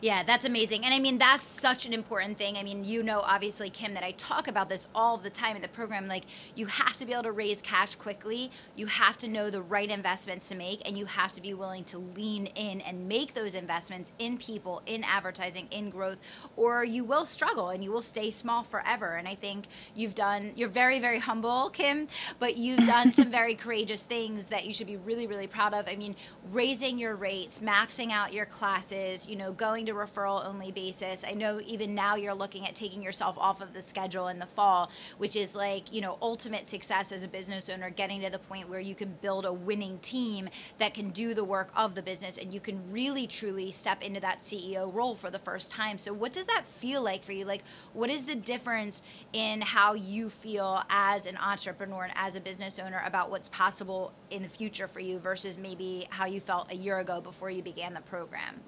Yeah, 0.00 0.22
that's 0.22 0.44
amazing. 0.44 0.84
And 0.84 0.94
I 0.94 1.00
mean, 1.00 1.18
that's 1.18 1.44
such 1.44 1.84
an 1.84 1.92
important 1.92 2.38
thing. 2.38 2.56
I 2.56 2.62
mean, 2.62 2.84
you 2.84 3.02
know, 3.02 3.20
obviously, 3.20 3.68
Kim, 3.68 3.94
that 3.94 4.04
I 4.04 4.12
talk 4.12 4.46
about 4.46 4.68
this 4.68 4.86
all 4.94 5.16
the 5.16 5.30
time 5.30 5.56
in 5.56 5.62
the 5.62 5.68
program. 5.68 6.06
Like, 6.06 6.24
you 6.54 6.66
have 6.66 6.96
to 6.98 7.06
be 7.06 7.12
able 7.12 7.24
to 7.24 7.32
raise 7.32 7.60
cash 7.60 7.96
quickly. 7.96 8.50
You 8.76 8.86
have 8.86 9.18
to 9.18 9.28
know 9.28 9.50
the 9.50 9.60
right 9.60 9.90
investments 9.90 10.48
to 10.50 10.54
make, 10.54 10.86
and 10.86 10.96
you 10.96 11.06
have 11.06 11.32
to 11.32 11.40
be 11.40 11.52
willing 11.52 11.82
to 11.84 11.98
lean 11.98 12.46
in 12.46 12.80
and 12.82 13.08
make 13.08 13.34
those 13.34 13.56
investments 13.56 14.12
in 14.20 14.38
people, 14.38 14.82
in 14.86 15.02
advertising, 15.02 15.66
in 15.72 15.90
growth, 15.90 16.18
or 16.56 16.84
you 16.84 17.02
will 17.02 17.24
struggle 17.24 17.70
and 17.70 17.82
you 17.82 17.90
will 17.90 18.02
stay 18.02 18.30
small 18.30 18.62
forever. 18.62 19.14
And 19.14 19.26
I 19.26 19.34
think 19.34 19.66
you've 19.96 20.14
done, 20.14 20.52
you're 20.54 20.68
very, 20.68 21.00
very 21.00 21.18
humble, 21.18 21.70
Kim, 21.70 22.06
but 22.38 22.56
you've 22.56 22.86
done 22.86 23.10
some 23.10 23.30
very 23.30 23.54
courageous 23.56 24.02
things 24.02 24.46
that 24.48 24.64
you 24.64 24.72
should 24.72 24.86
be 24.86 24.96
really, 24.96 25.26
really 25.26 25.48
proud 25.48 25.74
of. 25.74 25.88
I 25.88 25.96
mean, 25.96 26.14
raising 26.52 26.98
your 26.98 27.16
rates, 27.16 27.58
maxing 27.58 28.12
out 28.12 28.32
your 28.32 28.46
classes, 28.46 29.28
you 29.28 29.34
know, 29.34 29.52
going 29.52 29.87
to 29.88 29.94
referral 29.94 30.46
only 30.46 30.70
basis. 30.70 31.24
I 31.26 31.32
know 31.32 31.60
even 31.66 31.94
now 31.94 32.14
you're 32.14 32.34
looking 32.34 32.66
at 32.66 32.74
taking 32.74 33.02
yourself 33.02 33.36
off 33.38 33.60
of 33.60 33.72
the 33.72 33.82
schedule 33.82 34.28
in 34.28 34.38
the 34.38 34.46
fall, 34.46 34.90
which 35.18 35.34
is 35.34 35.54
like, 35.54 35.92
you 35.92 36.00
know, 36.00 36.18
ultimate 36.22 36.68
success 36.68 37.10
as 37.10 37.22
a 37.22 37.28
business 37.28 37.68
owner, 37.68 37.90
getting 37.90 38.20
to 38.22 38.30
the 38.30 38.38
point 38.38 38.68
where 38.68 38.80
you 38.80 38.94
can 38.94 39.16
build 39.20 39.44
a 39.44 39.52
winning 39.52 39.98
team 39.98 40.48
that 40.78 40.94
can 40.94 41.10
do 41.10 41.34
the 41.34 41.44
work 41.44 41.70
of 41.76 41.94
the 41.94 42.02
business 42.02 42.38
and 42.38 42.52
you 42.52 42.60
can 42.60 42.92
really 42.92 43.26
truly 43.26 43.70
step 43.70 44.02
into 44.02 44.20
that 44.20 44.40
CEO 44.40 44.92
role 44.92 45.14
for 45.14 45.30
the 45.30 45.38
first 45.38 45.70
time. 45.70 45.98
So 45.98 46.12
what 46.12 46.32
does 46.32 46.46
that 46.46 46.66
feel 46.66 47.02
like 47.02 47.24
for 47.24 47.32
you? 47.32 47.44
Like 47.44 47.64
what 47.92 48.10
is 48.10 48.24
the 48.24 48.36
difference 48.36 49.02
in 49.32 49.60
how 49.60 49.94
you 49.94 50.30
feel 50.30 50.82
as 50.90 51.26
an 51.26 51.36
entrepreneur 51.36 52.04
and 52.04 52.12
as 52.14 52.36
a 52.36 52.40
business 52.40 52.78
owner 52.78 53.02
about 53.04 53.30
what's 53.30 53.48
possible 53.48 54.12
in 54.30 54.42
the 54.42 54.48
future 54.48 54.86
for 54.86 55.00
you 55.00 55.18
versus 55.18 55.58
maybe 55.58 56.06
how 56.10 56.26
you 56.26 56.40
felt 56.40 56.70
a 56.70 56.76
year 56.76 56.98
ago 56.98 57.20
before 57.20 57.50
you 57.50 57.62
began 57.62 57.94
the 57.94 58.00
program? 58.02 58.60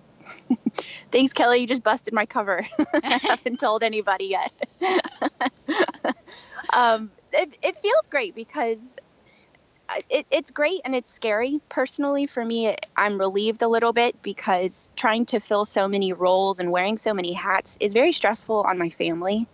Thanks, 1.11 1.33
Kelly. 1.33 1.61
You 1.61 1.67
just 1.67 1.83
busted 1.83 2.15
my 2.15 2.27
cover. 2.27 2.65
I 3.05 3.19
haven't 3.23 3.61
told 3.61 3.83
anybody 3.83 4.27
yet. 4.27 4.53
um, 6.73 7.11
it, 7.33 7.59
it 7.63 7.79
feels 7.79 8.07
great 8.09 8.35
because 8.35 8.97
it, 10.09 10.27
it's 10.31 10.51
great 10.51 10.81
and 10.85 10.95
it's 10.95 11.11
scary. 11.11 11.61
Personally, 11.69 12.27
for 12.27 12.45
me, 12.45 12.75
I'm 12.97 13.19
relieved 13.19 13.63
a 13.63 13.69
little 13.69 13.93
bit 13.93 14.21
because 14.23 14.91
trying 14.97 15.27
to 15.27 15.41
fill 15.41 15.65
so 15.65 15.89
many 15.89 16.13
roles 16.13 16.61
and 16.61 16.71
wearing 16.71 16.97
so 16.97 17.15
many 17.15 17.33
hats 17.33 17.77
is 17.81 17.93
very 17.93 18.13
stressful 18.13 18.63
on 18.63 18.79
my 18.79 18.91
family. 18.91 19.47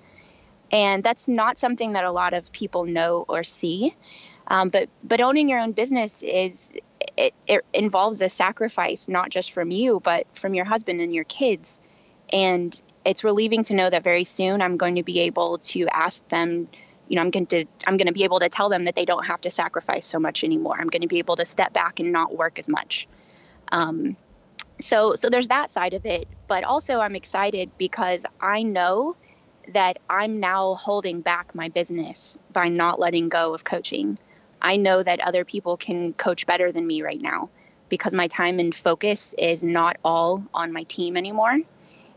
And 0.73 1.03
that's 1.03 1.29
not 1.29 1.59
something 1.59 1.93
that 1.93 2.05
a 2.05 2.11
lot 2.11 2.35
of 2.35 2.51
people 2.53 2.85
know 2.85 3.25
or 3.29 3.45
see. 3.45 3.95
Um, 4.49 4.69
but 4.69 4.89
but 5.03 5.21
owning 5.21 5.49
your 5.49 5.61
own 5.61 5.73
business 5.73 6.23
is 6.23 6.73
it, 7.17 7.35
it 7.47 7.65
involves 7.73 8.21
a 8.21 8.29
sacrifice 8.29 9.09
not 9.09 9.31
just 9.31 9.53
from 9.53 9.71
you 9.71 10.01
but 10.01 10.27
from 10.35 10.55
your 10.55 10.65
husband 10.65 11.01
and 11.01 11.15
your 11.15 11.25
kids. 11.25 11.81
And 12.33 12.79
it's 13.05 13.23
relieving 13.23 13.63
to 13.63 13.75
know 13.75 13.89
that 13.89 14.03
very 14.03 14.25
soon 14.25 14.61
i'm 14.61 14.77
going 14.77 14.97
to 14.97 15.03
be 15.03 15.21
able 15.21 15.59
to 15.59 15.87
ask 15.89 16.29
them 16.29 16.69
you 17.09 17.17
know 17.17 17.23
i'm 17.23 17.31
going 17.31 17.47
to 17.47 17.65
i'm 17.87 17.97
going 17.97 18.09
to 18.09 18.13
be 18.13 18.25
able 18.25 18.41
to 18.41 18.49
tell 18.49 18.69
them 18.69 18.85
that 18.85 18.95
they 18.97 19.05
don't 19.05 19.25
have 19.25 19.41
to 19.41 19.51
sacrifice 19.51 20.05
so 20.05 20.19
much 20.19 20.45
anymore. 20.45 20.77
I'm 20.79 20.89
going 20.89 21.03
to 21.03 21.09
be 21.09 21.19
able 21.19 21.37
to 21.37 21.45
step 21.45 21.73
back 21.73 22.01
and 22.01 22.13
not 22.13 22.37
work 22.37 22.59
as 22.59 22.69
much. 22.69 23.07
Um, 23.71 24.17
so 24.81 25.15
so 25.15 25.31
there's 25.31 25.49
that 25.49 25.71
side 25.71 25.95
of 25.95 26.05
it. 26.05 26.29
But 26.49 26.65
also 26.65 27.01
i'm 27.01 27.17
excited 27.17 27.71
because 27.79 28.27
i 28.41 28.63
know 28.63 29.17
that 29.73 29.99
i'm 30.09 30.41
now 30.41 30.75
holding 30.75 31.21
back 31.21 31.55
my 31.55 31.69
business 31.69 32.39
by 32.53 32.69
not 32.69 32.99
letting 32.99 33.29
go 33.29 33.55
of 33.55 33.65
coaching 33.65 34.17
I 34.61 34.77
know 34.77 35.03
that 35.03 35.21
other 35.21 35.45
people 35.45 35.77
can 35.77 36.13
coach 36.13 36.47
better 36.47 36.73
than 36.73 36.87
me 36.87 37.03
right 37.03 37.21
now 37.21 37.51
because 37.89 38.15
my 38.15 38.27
time 38.27 38.59
and 38.59 38.75
focus 38.75 39.35
is 39.39 39.63
not 39.63 39.97
all 40.05 40.45
on 40.53 40.73
my 40.73 40.83
team 40.85 41.17
anymore. 41.17 41.59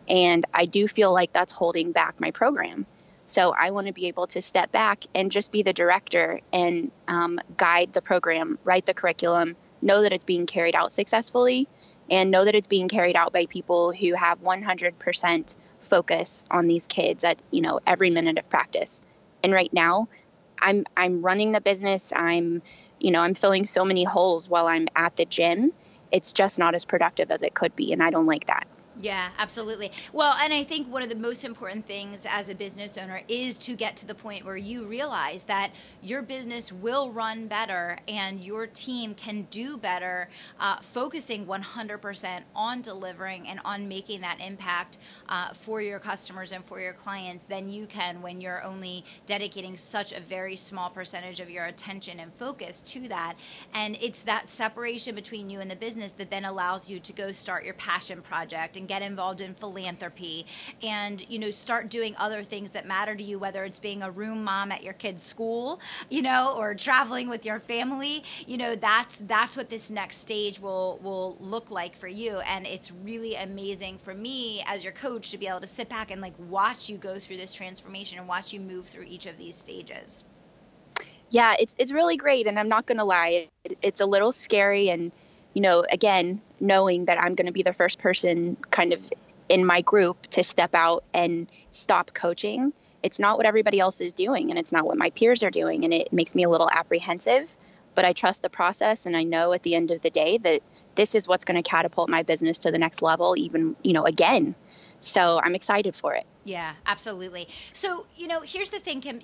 And 0.08 0.46
I 0.54 0.66
do 0.66 0.88
feel 0.88 1.14
like 1.14 1.34
that's 1.34 1.54
holding 1.54 1.92
back 1.92 2.20
my 2.20 2.32
program. 2.32 2.86
So 3.26 3.54
I 3.54 3.70
want 3.72 3.86
to 3.86 3.94
be 3.94 4.08
able 4.08 4.26
to 4.28 4.42
step 4.42 4.72
back 4.72 5.04
and 5.14 5.32
just 5.32 5.52
be 5.52 5.62
the 5.62 5.74
director 5.74 6.42
and 6.52 6.92
um, 7.08 7.40
guide 7.58 7.94
the 7.94 8.02
program, 8.02 8.58
write 8.64 8.86
the 8.86 8.96
curriculum, 8.96 9.56
know 9.84 10.02
that 10.02 10.14
it's 10.14 10.24
being 10.24 10.48
carried 10.48 10.76
out 10.76 10.92
successfully, 10.92 11.68
and 12.10 12.32
know 12.32 12.44
that 12.44 12.56
it's 12.56 12.66
being 12.66 12.88
carried 12.88 13.16
out 13.16 13.32
by 13.32 13.46
people 13.46 13.92
who 13.92 14.16
have 14.16 14.42
100% 14.42 15.56
focus 15.80 16.46
on 16.50 16.68
these 16.68 16.88
kids 16.88 17.24
at 17.24 17.40
you 17.52 17.62
know 17.62 17.80
every 17.86 18.10
minute 18.10 18.40
of 18.40 18.50
practice. 18.50 19.02
And 19.44 19.54
right 19.54 19.72
now, 19.72 20.10
I'm 20.62 20.86
I'm 20.96 21.22
running 21.22 21.52
the 21.52 21.62
business. 21.62 22.14
I'm 22.16 22.62
you 23.00 23.12
know 23.12 23.22
I'm 23.22 23.34
filling 23.34 23.66
so 23.66 23.86
many 23.86 24.04
holes 24.04 24.50
while 24.50 24.68
I'm 24.68 24.88
at 24.96 25.16
the 25.16 25.26
gym. 25.26 25.72
It's 26.12 26.34
just 26.34 26.60
not 26.60 26.76
as 26.76 26.86
productive 26.86 27.32
as 27.32 27.44
it 27.44 27.54
could 27.54 27.76
be, 27.76 27.94
and 27.94 28.02
I 28.02 28.10
don't 28.10 28.26
like 28.26 28.48
that. 28.48 28.68
Yeah, 29.02 29.30
absolutely. 29.38 29.94
Well, 30.12 30.36
and 30.42 30.54
I 30.54 30.66
think 30.66 30.92
one 30.92 31.02
of 31.02 31.08
the 31.08 31.16
most 31.16 31.46
important 31.46 31.88
things 31.88 32.26
as 32.30 32.50
a 32.50 32.56
business 32.56 32.98
owner 32.98 33.22
is 33.30 33.58
to 33.60 33.78
get 33.78 33.96
to 33.98 34.06
the 34.06 34.14
point 34.14 34.44
where 34.44 34.58
you 34.58 34.84
realize 34.84 35.46
that 35.46 35.72
your 36.02 36.22
business 36.22 36.70
will 36.74 37.10
run 37.10 37.48
better 37.48 38.00
and 38.10 38.42
your 38.42 38.68
team 38.68 39.14
can 39.14 39.44
do 39.52 39.78
better, 39.78 40.28
uh, 40.60 40.82
focusing 40.82 41.46
100% 41.46 42.42
on 42.54 42.82
delivering 42.82 43.48
and 43.48 43.62
on 43.64 43.88
making 43.88 44.20
that 44.20 44.38
impact 44.46 44.98
uh, 45.30 45.54
for 45.54 45.82
your 45.82 46.00
customers 46.00 46.52
and 46.52 46.66
for 46.66 46.82
your 46.82 46.92
clients 46.92 47.46
than 47.46 47.70
you 47.70 47.86
can 47.86 48.22
when 48.22 48.42
you're 48.42 48.62
only 48.64 49.06
dedicating 49.26 49.78
such 49.78 50.12
a 50.12 50.20
very 50.20 50.58
small 50.58 50.90
percentage 50.90 51.40
of 51.40 51.50
your 51.50 51.64
attention 51.68 52.20
and 52.20 52.34
focus 52.34 52.82
to 52.82 53.08
that. 53.08 53.36
And 53.74 53.98
it's 54.02 54.20
that 54.24 54.50
separation 54.50 55.16
between 55.16 55.50
you 55.50 55.62
and 55.62 55.72
the 55.72 55.78
business 55.78 56.12
that 56.14 56.30
then 56.30 56.44
allows 56.44 56.90
you 56.90 57.00
to 57.00 57.14
go 57.14 57.32
start 57.32 57.64
your 57.64 57.76
passion 57.76 58.22
project 58.22 58.76
and 58.76 58.89
get 58.90 59.02
involved 59.02 59.40
in 59.40 59.54
philanthropy 59.54 60.46
and, 60.84 61.24
you 61.30 61.40
know, 61.40 61.52
start 61.52 61.90
doing 61.90 62.14
other 62.18 62.44
things 62.44 62.72
that 62.72 62.86
matter 62.86 63.16
to 63.16 63.24
you, 63.24 63.40
whether 63.40 63.64
it's 63.64 63.80
being 63.80 64.04
a 64.04 64.12
room 64.12 64.44
mom 64.44 64.72
at 64.74 64.84
your 64.84 64.94
kid's 64.94 65.24
school, 65.24 65.80
you 66.10 66.22
know, 66.22 66.54
or 66.58 66.76
traveling 66.76 67.30
with 67.30 67.46
your 67.46 67.60
family, 67.60 68.24
you 68.46 68.58
know, 68.58 68.76
that's 68.76 69.22
that's 69.28 69.56
what 69.56 69.70
this 69.70 69.90
next 69.90 70.18
stage 70.18 70.60
will 70.60 71.00
will 71.02 71.38
look 71.40 71.72
like 71.72 71.96
for 71.96 72.08
you. 72.08 72.40
And 72.40 72.68
it's 72.68 72.92
really 72.92 73.36
amazing 73.36 74.00
for 74.00 74.14
me 74.14 74.64
as 74.66 74.84
your 74.84 74.94
coach 74.94 75.32
to 75.32 75.38
be 75.38 75.48
able 75.48 75.62
to 75.62 75.68
sit 75.68 75.88
back 75.88 76.12
and 76.12 76.20
like 76.20 76.34
watch 76.38 76.90
you 76.90 76.98
go 76.98 77.20
through 77.20 77.38
this 77.38 77.54
transformation 77.54 78.20
and 78.20 78.28
watch 78.28 78.52
you 78.52 78.60
move 78.60 78.88
through 78.88 79.06
each 79.06 79.26
of 79.28 79.38
these 79.38 79.56
stages. 79.56 80.24
Yeah, 81.30 81.54
it's 81.60 81.76
it's 81.78 81.92
really 81.92 82.18
great, 82.18 82.48
and 82.48 82.58
I'm 82.58 82.70
not 82.70 82.88
going 82.88 82.98
to 82.98 83.04
lie, 83.04 83.50
it, 83.64 83.78
it's 83.84 84.02
a 84.02 84.06
little 84.08 84.32
scary, 84.32 84.90
and 84.90 85.12
you 85.54 85.62
know, 85.62 85.86
again, 85.90 86.42
knowing 86.60 87.06
that 87.06 87.20
I'm 87.20 87.36
going 87.36 87.48
to 87.48 87.54
be 87.54 87.64
the 87.64 87.74
first 87.74 88.00
person 88.00 88.58
kind 88.70 88.94
of 88.94 89.10
in 89.48 89.66
my 89.66 89.82
group 89.82 90.22
to 90.28 90.44
step 90.44 90.76
out 90.76 91.04
and 91.14 91.48
stop 91.72 92.14
coaching. 92.14 92.72
It's 93.02 93.20
not 93.20 93.38
what 93.38 93.46
everybody 93.46 93.80
else 93.80 94.02
is 94.02 94.14
doing, 94.14 94.50
and 94.50 94.60
it's 94.60 94.72
not 94.72 94.86
what 94.86 94.98
my 94.98 95.10
peers 95.10 95.44
are 95.44 95.50
doing, 95.50 95.86
and 95.86 95.94
it 95.94 96.14
makes 96.14 96.36
me 96.36 96.44
a 96.44 96.50
little 96.50 96.70
apprehensive. 96.70 97.56
But 97.96 98.06
I 98.06 98.14
trust 98.14 98.44
the 98.44 98.50
process, 98.50 99.06
and 99.06 99.18
I 99.18 99.24
know 99.24 99.52
at 99.54 99.64
the 99.64 99.76
end 99.76 99.92
of 99.92 100.02
the 100.02 100.10
day 100.10 100.38
that 100.38 100.62
this 100.96 101.16
is 101.16 101.28
what's 101.28 101.46
going 101.46 101.62
to 101.62 101.68
catapult 101.68 102.10
my 102.10 102.24
business 102.24 102.60
to 102.60 102.72
the 102.72 102.78
next 102.78 103.02
level, 103.02 103.36
even 103.36 103.76
you 103.84 103.94
know, 103.94 104.06
again. 104.06 104.56
So 105.00 105.40
I'm 105.42 105.56
excited 105.56 105.96
for 105.96 106.14
it. 106.14 106.26
Yeah, 106.44 106.74
absolutely. 106.86 107.48
So, 107.74 108.06
you 108.16 108.28
know, 108.28 108.42
here's 108.42 108.70
the 108.70 108.80
thing, 108.80 109.02
Kim. 109.02 109.22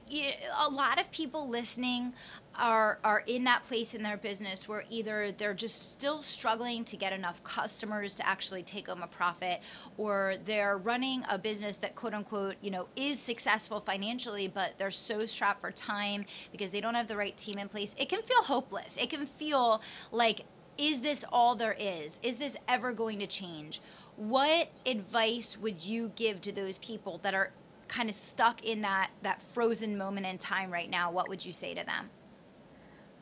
A 0.59 0.69
lot 0.69 0.99
of 0.99 1.11
people 1.11 1.49
listening 1.49 2.13
are 2.57 2.99
are 3.03 3.23
in 3.27 3.43
that 3.45 3.63
place 3.63 3.93
in 3.93 4.03
their 4.03 4.17
business 4.17 4.67
where 4.67 4.83
either 4.89 5.31
they're 5.31 5.53
just 5.53 5.91
still 5.91 6.21
struggling 6.21 6.83
to 6.85 6.97
get 6.97 7.13
enough 7.13 7.43
customers 7.43 8.13
to 8.15 8.27
actually 8.27 8.63
take 8.63 8.87
home 8.87 9.01
a 9.01 9.07
profit, 9.07 9.61
or 9.97 10.35
they're 10.45 10.77
running 10.77 11.23
a 11.29 11.37
business 11.37 11.77
that 11.77 11.95
quote 11.95 12.13
unquote, 12.13 12.55
you 12.61 12.71
know, 12.71 12.87
is 12.95 13.19
successful 13.19 13.79
financially, 13.79 14.47
but 14.47 14.73
they're 14.77 14.91
so 14.91 15.25
strapped 15.25 15.61
for 15.61 15.71
time 15.71 16.25
because 16.51 16.71
they 16.71 16.81
don't 16.81 16.95
have 16.95 17.07
the 17.07 17.17
right 17.17 17.37
team 17.37 17.57
in 17.57 17.69
place. 17.69 17.95
It 17.97 18.09
can 18.09 18.21
feel 18.21 18.43
hopeless. 18.43 18.97
It 18.97 19.09
can 19.09 19.25
feel 19.25 19.81
like, 20.11 20.41
is 20.77 21.01
this 21.01 21.23
all 21.31 21.55
there 21.55 21.75
is? 21.79 22.19
Is 22.21 22.37
this 22.37 22.57
ever 22.67 22.91
going 22.91 23.19
to 23.19 23.27
change? 23.27 23.81
what 24.17 24.69
advice 24.85 25.57
would 25.57 25.83
you 25.83 26.11
give 26.15 26.39
to 26.41 26.51
those 26.51 26.77
people 26.77 27.19
that 27.23 27.33
are 27.33 27.51
kind 27.87 28.09
of 28.09 28.15
stuck 28.15 28.63
in 28.63 28.81
that 28.81 29.09
that 29.21 29.41
frozen 29.41 29.97
moment 29.97 30.25
in 30.25 30.37
time 30.37 30.71
right 30.71 30.89
now 30.89 31.11
what 31.11 31.29
would 31.29 31.45
you 31.45 31.53
say 31.53 31.73
to 31.73 31.85
them 31.85 32.09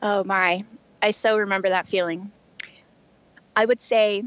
oh 0.04 0.22
my. 0.22 0.62
I 1.02 1.10
so 1.10 1.38
remember 1.38 1.70
that 1.70 1.88
feeling. 1.88 2.30
I 3.56 3.64
would 3.64 3.80
say 3.80 4.22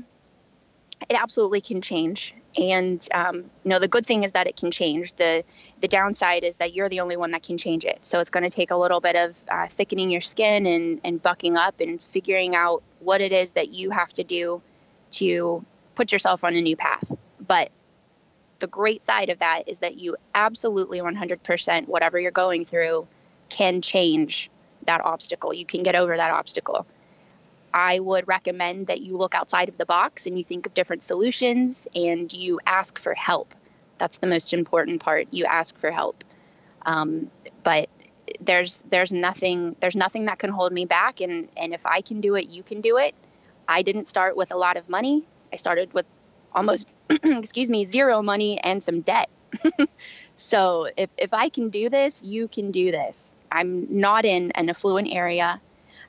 it 1.10 1.22
absolutely 1.22 1.62
can 1.62 1.82
change. 1.82 2.36
And 2.58 3.06
um, 3.14 3.36
you 3.64 3.70
know 3.70 3.80
the 3.80 3.88
good 3.88 4.06
thing 4.06 4.24
is 4.24 4.32
that 4.34 4.48
it 4.48 4.58
can 4.58 4.72
change. 4.72 5.14
The 5.14 5.44
the 5.80 5.88
downside 5.88 6.44
is 6.44 6.58
that 6.58 6.74
you're 6.74 6.90
the 6.90 7.02
only 7.02 7.16
one 7.16 7.32
that 7.32 7.44
can 7.44 7.58
change 7.58 7.86
it. 7.86 8.04
So 8.04 8.20
it's 8.20 8.32
going 8.32 8.44
to 8.44 8.50
take 8.50 8.72
a 8.72 8.76
little 8.76 9.00
bit 9.00 9.16
of 9.16 9.38
uh, 9.48 9.68
thickening 9.68 10.10
your 10.10 10.22
skin 10.22 10.66
and 10.66 11.00
and 11.04 11.22
bucking 11.22 11.56
up 11.56 11.80
and 11.80 12.02
figuring 12.02 12.56
out 12.56 12.82
what 13.00 13.22
it 13.22 13.32
is 13.32 13.54
that 13.54 13.70
you 13.70 13.92
have 13.92 14.12
to 14.14 14.24
do 14.24 14.62
to 15.12 15.64
put 15.96 16.12
yourself 16.12 16.44
on 16.44 16.56
a 16.56 16.62
new 16.62 16.76
path. 16.76 17.12
But 17.46 17.72
the 18.60 18.68
great 18.68 19.04
side 19.04 19.30
of 19.30 19.40
that 19.40 19.70
is 19.70 19.80
that 19.80 19.98
you 19.98 20.16
absolutely 20.34 21.00
100% 21.00 21.88
whatever 21.88 22.20
you're 22.20 22.32
going 22.32 22.66
through 22.66 23.08
can 23.50 23.84
change 23.84 24.50
that 24.88 25.02
obstacle. 25.02 25.54
You 25.54 25.66
can 25.66 25.84
get 25.84 25.96
over 25.96 26.16
that 26.16 26.32
obstacle. 26.32 26.88
I 27.74 28.00
would 28.00 28.28
recommend 28.28 28.88
that 28.88 29.02
you 29.02 29.18
look 29.18 29.36
outside 29.36 29.70
of 29.70 29.78
the 29.78 29.86
box 29.86 30.26
and 30.26 30.38
you 30.38 30.44
think 30.44 30.66
of 30.66 30.74
different 30.74 31.04
solutions 31.04 31.88
and 31.94 32.32
you 32.34 32.60
ask 32.66 32.98
for 32.98 33.14
help. 33.14 33.54
That's 33.98 34.18
the 34.18 34.28
most 34.28 34.54
important 34.54 35.02
part. 35.02 35.28
You 35.32 35.46
ask 35.46 35.78
for 35.78 35.92
help. 35.92 36.24
Um, 36.86 37.30
but 37.64 37.90
there's 38.42 38.84
there's 38.90 39.14
nothing 39.14 39.76
there's 39.80 39.96
nothing 39.96 40.26
that 40.26 40.38
can 40.38 40.50
hold 40.50 40.72
me 40.72 40.86
back 40.86 41.22
and 41.22 41.50
and 41.56 41.74
if 41.74 41.86
I 41.86 42.02
can 42.02 42.22
do 42.22 42.36
it, 42.36 42.48
you 42.48 42.64
can 42.64 42.82
do 42.82 42.98
it. 42.98 43.14
I 43.68 43.82
didn't 43.82 44.06
start 44.06 44.36
with 44.36 44.52
a 44.52 44.58
lot 44.58 44.78
of 44.78 44.90
money. 44.90 45.26
I 45.52 45.58
started 45.58 45.94
with 45.94 46.06
almost, 46.54 46.98
excuse 47.10 47.70
me, 47.70 47.84
zero 47.84 48.22
money 48.22 48.60
and 48.60 48.84
some 48.84 49.02
debt. 49.02 49.30
so 50.36 50.88
if, 50.98 51.10
if 51.18 51.34
I 51.34 51.50
can 51.50 51.70
do 51.70 51.90
this, 51.90 52.22
you 52.24 52.48
can 52.48 52.72
do 52.72 52.92
this. 52.92 53.34
I'm 53.52 54.00
not 54.00 54.26
in 54.26 54.52
an 54.52 54.70
affluent 54.70 55.10
area. 55.12 55.62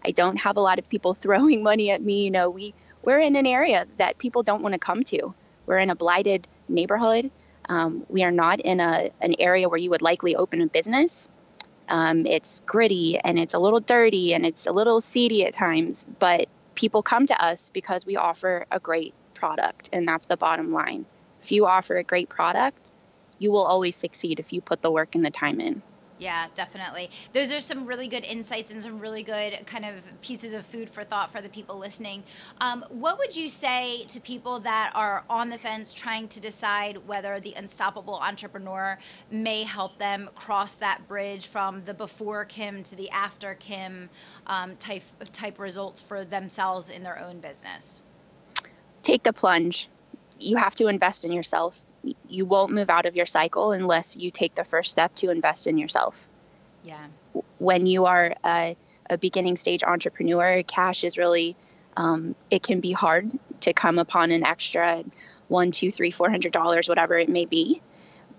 I 0.04 0.10
don't 0.10 0.36
have 0.40 0.56
a 0.56 0.60
lot 0.60 0.78
of 0.78 0.88
people 0.88 1.14
throwing 1.24 1.62
money 1.62 1.90
at 1.90 2.02
me. 2.02 2.24
You 2.24 2.30
know, 2.30 2.50
we, 2.50 2.74
we're 3.02 3.20
in 3.20 3.36
an 3.36 3.46
area 3.46 3.86
that 3.96 4.18
people 4.18 4.42
don't 4.42 4.62
want 4.62 4.72
to 4.74 4.78
come 4.78 5.04
to. 5.04 5.34
We're 5.66 5.78
in 5.78 5.90
a 5.90 5.96
blighted 5.96 6.48
neighborhood. 6.68 7.30
Um, 7.68 8.06
we 8.08 8.24
are 8.24 8.30
not 8.30 8.60
in 8.60 8.80
a, 8.80 9.10
an 9.20 9.34
area 9.38 9.68
where 9.68 9.78
you 9.78 9.90
would 9.90 10.02
likely 10.02 10.36
open 10.36 10.62
a 10.62 10.66
business. 10.66 11.28
Um, 11.88 12.26
it's 12.26 12.60
gritty 12.66 13.18
and 13.18 13.38
it's 13.38 13.54
a 13.54 13.58
little 13.58 13.80
dirty 13.80 14.34
and 14.34 14.44
it's 14.44 14.66
a 14.66 14.72
little 14.72 15.00
seedy 15.00 15.44
at 15.46 15.54
times, 15.54 16.06
but 16.18 16.48
people 16.74 17.02
come 17.02 17.26
to 17.26 17.44
us 17.44 17.70
because 17.70 18.06
we 18.06 18.16
offer 18.16 18.66
a 18.70 18.78
great 18.78 19.14
product, 19.34 19.88
and 19.92 20.06
that's 20.06 20.26
the 20.26 20.36
bottom 20.36 20.72
line. 20.72 21.06
If 21.42 21.52
you 21.52 21.66
offer 21.66 21.96
a 21.96 22.04
great 22.04 22.28
product, 22.28 22.90
you 23.38 23.50
will 23.52 23.64
always 23.64 23.96
succeed 23.96 24.38
if 24.38 24.52
you 24.52 24.60
put 24.60 24.82
the 24.82 24.90
work 24.90 25.14
and 25.14 25.24
the 25.24 25.30
time 25.30 25.60
in. 25.60 25.82
Yeah, 26.18 26.46
definitely. 26.54 27.10
Those 27.32 27.52
are 27.52 27.60
some 27.60 27.86
really 27.86 28.08
good 28.08 28.24
insights 28.24 28.70
and 28.70 28.82
some 28.82 28.98
really 28.98 29.22
good 29.22 29.66
kind 29.66 29.84
of 29.84 29.94
pieces 30.20 30.52
of 30.52 30.66
food 30.66 30.90
for 30.90 31.04
thought 31.04 31.30
for 31.30 31.40
the 31.40 31.48
people 31.48 31.78
listening. 31.78 32.24
Um, 32.60 32.84
what 32.88 33.18
would 33.18 33.36
you 33.36 33.48
say 33.48 34.04
to 34.08 34.20
people 34.20 34.60
that 34.60 34.92
are 34.94 35.24
on 35.30 35.48
the 35.48 35.58
fence 35.58 35.94
trying 35.94 36.28
to 36.28 36.40
decide 36.40 36.98
whether 37.06 37.38
the 37.40 37.54
unstoppable 37.54 38.16
entrepreneur 38.16 38.98
may 39.30 39.62
help 39.62 39.98
them 39.98 40.28
cross 40.34 40.76
that 40.76 41.06
bridge 41.06 41.46
from 41.46 41.84
the 41.84 41.94
before 41.94 42.44
Kim 42.44 42.82
to 42.84 42.96
the 42.96 43.10
after 43.10 43.54
Kim 43.54 44.10
um, 44.46 44.76
type 44.76 45.02
type 45.32 45.58
results 45.58 46.02
for 46.02 46.24
themselves 46.24 46.90
in 46.90 47.02
their 47.02 47.18
own 47.18 47.40
business? 47.40 48.02
take 49.08 49.22
the 49.22 49.32
plunge. 49.32 49.88
You 50.38 50.56
have 50.56 50.74
to 50.76 50.86
invest 50.86 51.24
in 51.24 51.32
yourself. 51.32 51.82
You 52.28 52.44
won't 52.44 52.72
move 52.72 52.90
out 52.90 53.06
of 53.06 53.16
your 53.16 53.26
cycle 53.26 53.72
unless 53.72 54.16
you 54.16 54.30
take 54.30 54.54
the 54.54 54.64
first 54.64 54.92
step 54.92 55.14
to 55.16 55.30
invest 55.30 55.66
in 55.66 55.78
yourself. 55.78 56.28
Yeah. 56.84 57.06
When 57.58 57.86
you 57.86 58.06
are 58.06 58.34
a, 58.44 58.76
a 59.10 59.18
beginning 59.18 59.56
stage 59.56 59.82
entrepreneur, 59.82 60.62
cash 60.62 61.04
is 61.04 61.18
really, 61.18 61.56
um, 61.96 62.34
it 62.50 62.62
can 62.62 62.80
be 62.80 62.92
hard 62.92 63.32
to 63.60 63.72
come 63.72 63.98
upon 63.98 64.30
an 64.30 64.44
extra 64.44 65.02
one, 65.48 65.70
two, 65.72 65.90
three, 65.90 66.10
four 66.10 66.30
hundred 66.30 66.52
dollars, 66.52 66.88
whatever 66.88 67.18
it 67.18 67.28
may 67.28 67.46
be. 67.46 67.82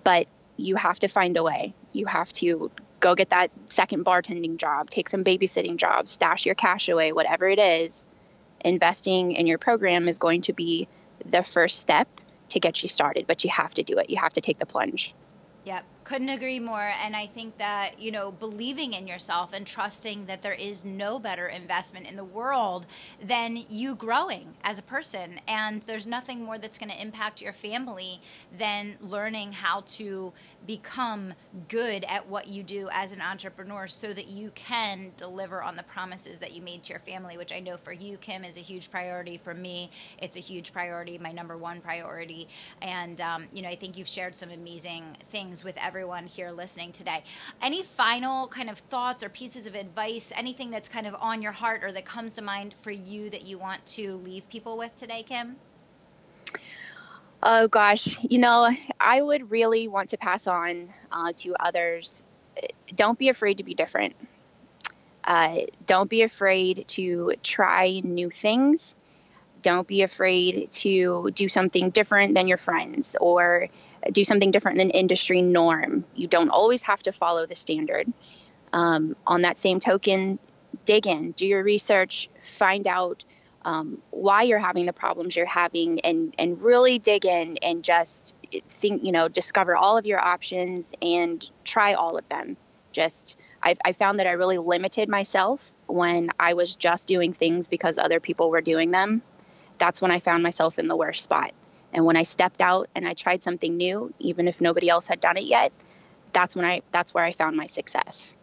But 0.03 0.27
you 0.57 0.75
have 0.75 0.99
to 0.99 1.07
find 1.07 1.35
a 1.37 1.43
way. 1.43 1.73
You 1.91 2.05
have 2.05 2.31
to 2.33 2.71
go 2.99 3.15
get 3.15 3.29
that 3.29 3.51
second 3.69 4.05
bartending 4.05 4.57
job, 4.57 4.89
take 4.89 5.09
some 5.09 5.23
babysitting 5.23 5.77
jobs, 5.77 6.11
stash 6.11 6.45
your 6.45 6.55
cash 6.55 6.89
away, 6.89 7.11
whatever 7.11 7.47
it 7.47 7.59
is, 7.59 8.05
investing 8.61 9.33
in 9.33 9.47
your 9.47 9.57
program 9.57 10.07
is 10.07 10.19
going 10.19 10.41
to 10.41 10.53
be 10.53 10.87
the 11.25 11.43
first 11.43 11.79
step 11.79 12.07
to 12.49 12.59
get 12.59 12.83
you 12.83 12.89
started, 12.89 13.27
but 13.27 13.43
you 13.43 13.49
have 13.49 13.73
to 13.75 13.83
do 13.83 13.97
it. 13.97 14.09
You 14.09 14.17
have 14.17 14.33
to 14.33 14.41
take 14.41 14.59
the 14.59 14.65
plunge. 14.65 15.13
Yep, 15.65 15.83
couldn't 16.09 16.29
agree 16.29 16.59
more. 16.59 16.91
And 17.03 17.15
I 17.15 17.27
think 17.27 17.59
that, 17.59 17.99
you 17.99 18.11
know, 18.11 18.31
believing 18.31 18.93
in 18.93 19.05
yourself 19.05 19.53
and 19.53 19.67
trusting 19.67 20.25
that 20.25 20.41
there 20.41 20.53
is 20.53 20.83
no 20.83 21.19
better 21.19 21.47
investment 21.47 22.09
in 22.09 22.15
the 22.15 22.23
world 22.23 22.87
than 23.23 23.63
you 23.69 23.93
growing 23.93 24.55
as 24.63 24.79
a 24.79 24.81
person. 24.81 25.39
And 25.47 25.83
there's 25.83 26.07
nothing 26.07 26.43
more 26.43 26.57
that's 26.57 26.79
going 26.79 26.89
to 26.89 26.99
impact 26.99 27.43
your 27.43 27.53
family 27.53 28.21
than 28.57 28.97
learning 29.01 29.51
how 29.51 29.81
to 29.81 30.33
become 30.65 31.35
good 31.67 32.03
at 32.05 32.27
what 32.27 32.47
you 32.47 32.63
do 32.63 32.89
as 32.91 33.11
an 33.11 33.21
entrepreneur 33.21 33.85
so 33.85 34.11
that 34.11 34.27
you 34.27 34.49
can 34.55 35.11
deliver 35.15 35.61
on 35.61 35.75
the 35.75 35.83
promises 35.83 36.39
that 36.39 36.53
you 36.53 36.63
made 36.63 36.81
to 36.83 36.89
your 36.89 36.99
family, 36.99 37.37
which 37.37 37.53
I 37.53 37.59
know 37.59 37.77
for 37.77 37.93
you, 37.93 38.17
Kim, 38.17 38.43
is 38.43 38.57
a 38.57 38.61
huge 38.61 38.89
priority. 38.89 39.37
For 39.37 39.53
me, 39.53 39.91
it's 40.17 40.37
a 40.37 40.39
huge 40.39 40.73
priority, 40.73 41.19
my 41.19 41.31
number 41.31 41.55
one 41.55 41.81
priority. 41.81 42.47
And, 42.81 43.21
um, 43.21 43.47
you 43.53 43.61
know, 43.61 43.69
I 43.69 43.75
think 43.75 43.95
you've 43.95 44.07
shared 44.07 44.35
some 44.35 44.49
amazing 44.49 45.17
things 45.29 45.63
with 45.63 45.77
everyone 45.99 46.27
here 46.27 46.49
listening 46.51 46.93
today. 46.93 47.21
Any 47.61 47.83
final 47.83 48.47
kind 48.47 48.69
of 48.69 48.77
thoughts 48.77 49.21
or 49.21 49.27
pieces 49.27 49.65
of 49.65 49.75
advice, 49.75 50.31
anything 50.33 50.71
that's 50.71 50.87
kind 50.87 51.05
of 51.05 51.13
on 51.19 51.41
your 51.41 51.51
heart 51.51 51.83
or 51.83 51.91
that 51.91 52.05
comes 52.05 52.35
to 52.35 52.41
mind 52.41 52.73
for 52.83 52.89
you 52.89 53.29
that 53.31 53.41
you 53.41 53.59
want 53.59 53.85
to 53.97 54.15
leave 54.15 54.47
people 54.47 54.77
with 54.77 54.95
today, 54.95 55.23
Kim? 55.23 55.57
Oh 57.43 57.67
gosh, 57.67 58.17
you 58.23 58.37
know, 58.37 58.69
I 58.97 59.21
would 59.21 59.51
really 59.51 59.89
want 59.89 60.11
to 60.11 60.17
pass 60.17 60.47
on 60.47 60.87
uh, 61.11 61.33
to 61.39 61.55
others. 61.59 62.23
Don't 62.95 63.19
be 63.19 63.27
afraid 63.27 63.57
to 63.57 63.65
be 63.65 63.73
different. 63.73 64.15
Uh, 65.25 65.57
don't 65.85 66.09
be 66.09 66.21
afraid 66.21 66.87
to 66.87 67.33
try 67.43 67.99
new 68.01 68.29
things. 68.29 68.95
Don't 69.61 69.87
be 69.87 70.01
afraid 70.01 70.71
to 70.71 71.31
do 71.33 71.49
something 71.49 71.89
different 71.89 72.35
than 72.35 72.47
your 72.47 72.57
friends 72.57 73.17
or 73.19 73.69
do 74.11 74.23
something 74.23 74.51
different 74.51 74.77
than 74.77 74.89
industry 74.89 75.41
norm. 75.41 76.05
You 76.15 76.27
don't 76.27 76.49
always 76.49 76.83
have 76.83 77.01
to 77.03 77.11
follow 77.11 77.45
the 77.45 77.55
standard. 77.55 78.11
Um, 78.71 79.15
on 79.25 79.41
that 79.41 79.57
same 79.57 79.79
token, 79.79 80.39
dig 80.85 81.07
in, 81.07 81.31
do 81.31 81.47
your 81.47 81.63
research, 81.63 82.29
find 82.43 82.85
out 82.87 83.23
um, 83.65 84.01
why 84.11 84.43
you're 84.43 84.59
having 84.59 84.85
the 84.85 84.93
problems 84.93 85.35
you're 85.35 85.45
having 85.45 85.99
and 86.01 86.33
and 86.39 86.61
really 86.61 86.97
dig 86.97 87.25
in 87.25 87.57
and 87.61 87.83
just 87.83 88.35
think 88.69 89.03
you 89.03 89.11
know 89.11 89.27
discover 89.27 89.75
all 89.75 89.97
of 89.97 90.05
your 90.05 90.19
options 90.19 90.93
and 91.01 91.45
try 91.65 91.93
all 91.93 92.17
of 92.17 92.27
them 92.29 92.55
just 92.91 93.37
I've, 93.61 93.77
I 93.83 93.93
found 93.93 94.19
that 94.19 94.27
I 94.27 94.31
really 94.31 94.57
limited 94.57 95.09
myself 95.09 95.71
when 95.87 96.29
I 96.39 96.53
was 96.53 96.75
just 96.75 97.07
doing 97.07 97.33
things 97.33 97.67
because 97.67 97.97
other 97.97 98.19
people 98.19 98.49
were 98.49 98.61
doing 98.61 98.91
them. 98.91 99.21
That's 99.79 100.01
when 100.01 100.11
I 100.11 100.19
found 100.19 100.43
myself 100.43 100.77
in 100.77 100.87
the 100.87 100.95
worst 100.95 101.23
spot. 101.23 101.53
And 101.91 102.05
when 102.05 102.17
I 102.17 102.23
stepped 102.23 102.61
out 102.61 102.87
and 102.95 103.07
I 103.07 103.13
tried 103.13 103.43
something 103.43 103.75
new, 103.75 104.13
even 104.19 104.47
if 104.47 104.61
nobody 104.61 104.89
else 104.89 105.07
had 105.07 105.19
done 105.19 105.37
it 105.37 105.45
yet, 105.45 105.71
that's 106.33 106.55
when 106.55 106.65
I 106.65 106.83
that's 106.91 107.13
where 107.13 107.23
I 107.23 107.31
found 107.31 107.57
my 107.57 107.65
success. 107.65 108.35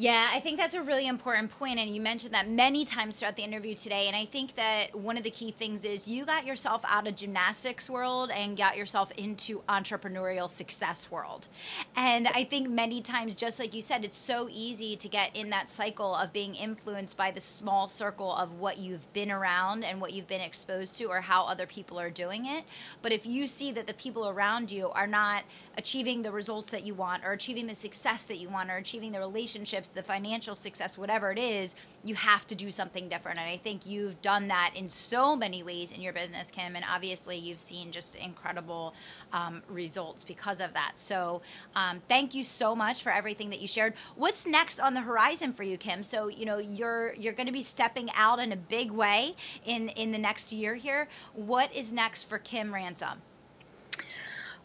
Yeah, 0.00 0.30
I 0.32 0.40
think 0.40 0.58
that's 0.58 0.72
a 0.72 0.80
really 0.80 1.06
important 1.06 1.50
point, 1.50 1.78
and 1.78 1.94
you 1.94 2.00
mentioned 2.00 2.32
that 2.32 2.48
many 2.48 2.86
times 2.86 3.16
throughout 3.16 3.36
the 3.36 3.42
interview 3.42 3.74
today. 3.74 4.06
And 4.06 4.16
I 4.16 4.24
think 4.24 4.54
that 4.54 4.94
one 4.94 5.18
of 5.18 5.24
the 5.24 5.30
key 5.30 5.50
things 5.50 5.84
is 5.84 6.08
you 6.08 6.24
got 6.24 6.46
yourself 6.46 6.82
out 6.88 7.06
of 7.06 7.16
gymnastics 7.16 7.90
world 7.90 8.30
and 8.30 8.56
got 8.56 8.78
yourself 8.78 9.12
into 9.18 9.60
entrepreneurial 9.68 10.48
success 10.48 11.10
world. 11.10 11.48
And 11.96 12.28
I 12.28 12.44
think 12.44 12.70
many 12.70 13.02
times, 13.02 13.34
just 13.34 13.58
like 13.58 13.74
you 13.74 13.82
said, 13.82 14.02
it's 14.02 14.16
so 14.16 14.48
easy 14.50 14.96
to 14.96 15.06
get 15.06 15.36
in 15.36 15.50
that 15.50 15.68
cycle 15.68 16.14
of 16.14 16.32
being 16.32 16.54
influenced 16.54 17.18
by 17.18 17.30
the 17.30 17.42
small 17.42 17.86
circle 17.86 18.34
of 18.34 18.54
what 18.54 18.78
you've 18.78 19.12
been 19.12 19.30
around 19.30 19.84
and 19.84 20.00
what 20.00 20.14
you've 20.14 20.28
been 20.28 20.40
exposed 20.40 20.96
to, 20.96 21.08
or 21.08 21.20
how 21.20 21.44
other 21.44 21.66
people 21.66 22.00
are 22.00 22.08
doing 22.08 22.46
it. 22.46 22.64
But 23.02 23.12
if 23.12 23.26
you 23.26 23.46
see 23.46 23.70
that 23.72 23.86
the 23.86 23.92
people 23.92 24.30
around 24.30 24.72
you 24.72 24.88
are 24.88 25.06
not 25.06 25.42
achieving 25.76 26.22
the 26.22 26.32
results 26.32 26.70
that 26.70 26.84
you 26.84 26.94
want, 26.94 27.22
or 27.22 27.32
achieving 27.32 27.66
the 27.66 27.74
success 27.74 28.22
that 28.22 28.38
you 28.38 28.48
want, 28.48 28.70
or 28.70 28.76
achieving 28.76 29.12
the 29.12 29.18
relationships 29.18 29.89
the 29.90 30.02
financial 30.02 30.54
success, 30.54 30.96
whatever 30.96 31.30
it 31.30 31.38
is, 31.38 31.74
you 32.04 32.14
have 32.14 32.46
to 32.46 32.54
do 32.54 32.70
something 32.70 33.08
different. 33.08 33.38
And 33.38 33.48
I 33.48 33.56
think 33.56 33.86
you've 33.86 34.20
done 34.22 34.48
that 34.48 34.72
in 34.74 34.88
so 34.88 35.36
many 35.36 35.62
ways 35.62 35.92
in 35.92 36.00
your 36.00 36.12
business, 36.12 36.50
Kim. 36.50 36.76
And 36.76 36.84
obviously, 36.90 37.36
you've 37.36 37.60
seen 37.60 37.90
just 37.90 38.16
incredible 38.16 38.94
um, 39.32 39.62
results 39.68 40.24
because 40.24 40.60
of 40.60 40.72
that. 40.74 40.92
So, 40.94 41.42
um, 41.74 42.02
thank 42.08 42.34
you 42.34 42.44
so 42.44 42.74
much 42.74 43.02
for 43.02 43.12
everything 43.12 43.50
that 43.50 43.60
you 43.60 43.68
shared. 43.68 43.94
What's 44.16 44.46
next 44.46 44.80
on 44.80 44.94
the 44.94 45.02
horizon 45.02 45.52
for 45.52 45.62
you, 45.62 45.76
Kim? 45.76 46.02
So, 46.02 46.28
you 46.28 46.46
know, 46.46 46.58
you're 46.58 47.14
you're 47.14 47.32
going 47.32 47.46
to 47.46 47.52
be 47.52 47.62
stepping 47.62 48.08
out 48.14 48.38
in 48.38 48.52
a 48.52 48.56
big 48.56 48.90
way 48.90 49.36
in 49.64 49.88
in 49.90 50.12
the 50.12 50.18
next 50.18 50.52
year 50.52 50.74
here. 50.74 51.08
What 51.34 51.74
is 51.74 51.92
next 51.92 52.24
for 52.24 52.38
Kim 52.38 52.72
Ransom? 52.72 53.22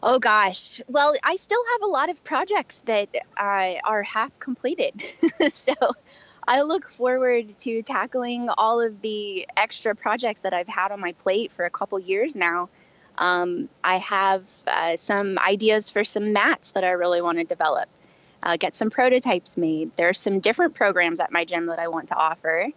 Oh 0.08 0.20
gosh. 0.20 0.80
Well, 0.86 1.16
I 1.24 1.34
still 1.34 1.62
have 1.72 1.82
a 1.82 1.90
lot 1.90 2.10
of 2.10 2.22
projects 2.22 2.80
that 2.86 3.08
uh, 3.36 3.74
are 3.82 4.04
half 4.04 4.38
completed. 4.38 5.00
so 5.50 5.74
I 6.46 6.62
look 6.62 6.88
forward 6.90 7.58
to 7.58 7.82
tackling 7.82 8.48
all 8.56 8.80
of 8.80 9.02
the 9.02 9.48
extra 9.56 9.96
projects 9.96 10.42
that 10.42 10.54
I've 10.54 10.68
had 10.68 10.92
on 10.92 11.00
my 11.00 11.10
plate 11.14 11.50
for 11.50 11.64
a 11.64 11.70
couple 11.70 11.98
years 11.98 12.36
now. 12.36 12.68
Um, 13.18 13.68
I 13.82 13.96
have 13.96 14.48
uh, 14.68 14.96
some 14.96 15.40
ideas 15.40 15.90
for 15.90 16.04
some 16.04 16.32
mats 16.32 16.70
that 16.72 16.84
I 16.84 16.90
really 16.92 17.20
want 17.20 17.38
to 17.38 17.44
develop, 17.44 17.88
uh, 18.44 18.56
get 18.56 18.76
some 18.76 18.90
prototypes 18.90 19.56
made. 19.56 19.90
There 19.96 20.08
are 20.08 20.14
some 20.14 20.38
different 20.38 20.76
programs 20.76 21.18
at 21.18 21.32
my 21.32 21.44
gym 21.44 21.66
that 21.66 21.80
I 21.80 21.88
want 21.88 22.08
to 22.08 22.16
offer. 22.16 22.68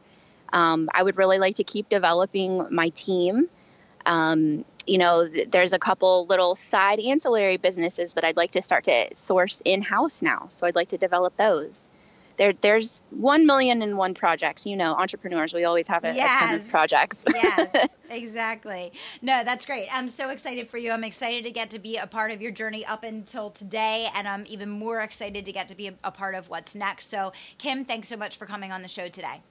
Um, 0.51 0.89
I 0.91 1.03
would 1.03 1.17
really 1.19 1.37
like 1.37 1.57
to 1.57 1.63
keep 1.63 1.89
developing 1.89 2.69
my 2.71 2.89
team. 2.89 3.49
Um, 4.03 4.65
you 4.85 4.97
know, 4.97 5.27
th- 5.27 5.49
there's 5.51 5.73
a 5.73 5.79
couple 5.79 6.25
little 6.27 6.55
side 6.55 6.99
ancillary 6.99 7.57
businesses 7.57 8.13
that 8.13 8.23
I'd 8.23 8.37
like 8.37 8.51
to 8.51 8.61
start 8.61 8.85
to 8.85 9.15
source 9.15 9.61
in 9.63 9.81
house 9.81 10.21
now. 10.21 10.47
So 10.49 10.67
I'd 10.67 10.75
like 10.75 10.89
to 10.89 10.97
develop 10.97 11.35
those. 11.37 11.89
There, 12.37 12.53
there's 12.53 13.01
one 13.09 13.45
million 13.45 13.81
and 13.81 13.97
one 13.97 14.13
projects. 14.13 14.65
You 14.65 14.77
know, 14.77 14.93
entrepreneurs, 14.93 15.53
we 15.53 15.65
always 15.65 15.89
have 15.89 16.05
a, 16.05 16.15
yes. 16.15 16.41
a 16.41 16.47
ton 16.47 16.55
of 16.55 16.69
projects. 16.69 17.25
yes, 17.33 17.95
exactly. 18.09 18.93
No, 19.21 19.43
that's 19.43 19.65
great. 19.65 19.89
I'm 19.91 20.07
so 20.07 20.29
excited 20.29 20.69
for 20.69 20.77
you. 20.77 20.91
I'm 20.91 21.03
excited 21.03 21.43
to 21.43 21.51
get 21.51 21.69
to 21.71 21.79
be 21.79 21.97
a 21.97 22.07
part 22.07 22.31
of 22.31 22.41
your 22.41 22.51
journey 22.51 22.85
up 22.85 23.03
until 23.03 23.49
today, 23.49 24.07
and 24.15 24.25
I'm 24.25 24.45
even 24.47 24.69
more 24.69 25.01
excited 25.01 25.43
to 25.45 25.51
get 25.51 25.67
to 25.67 25.75
be 25.75 25.89
a, 25.89 25.93
a 26.05 26.11
part 26.11 26.33
of 26.33 26.47
what's 26.47 26.75
next. 26.75 27.09
So, 27.09 27.33
Kim, 27.57 27.83
thanks 27.83 28.07
so 28.07 28.15
much 28.15 28.37
for 28.37 28.45
coming 28.45 28.71
on 28.71 28.83
the 28.83 28.87
show 28.87 29.09
today. 29.09 29.41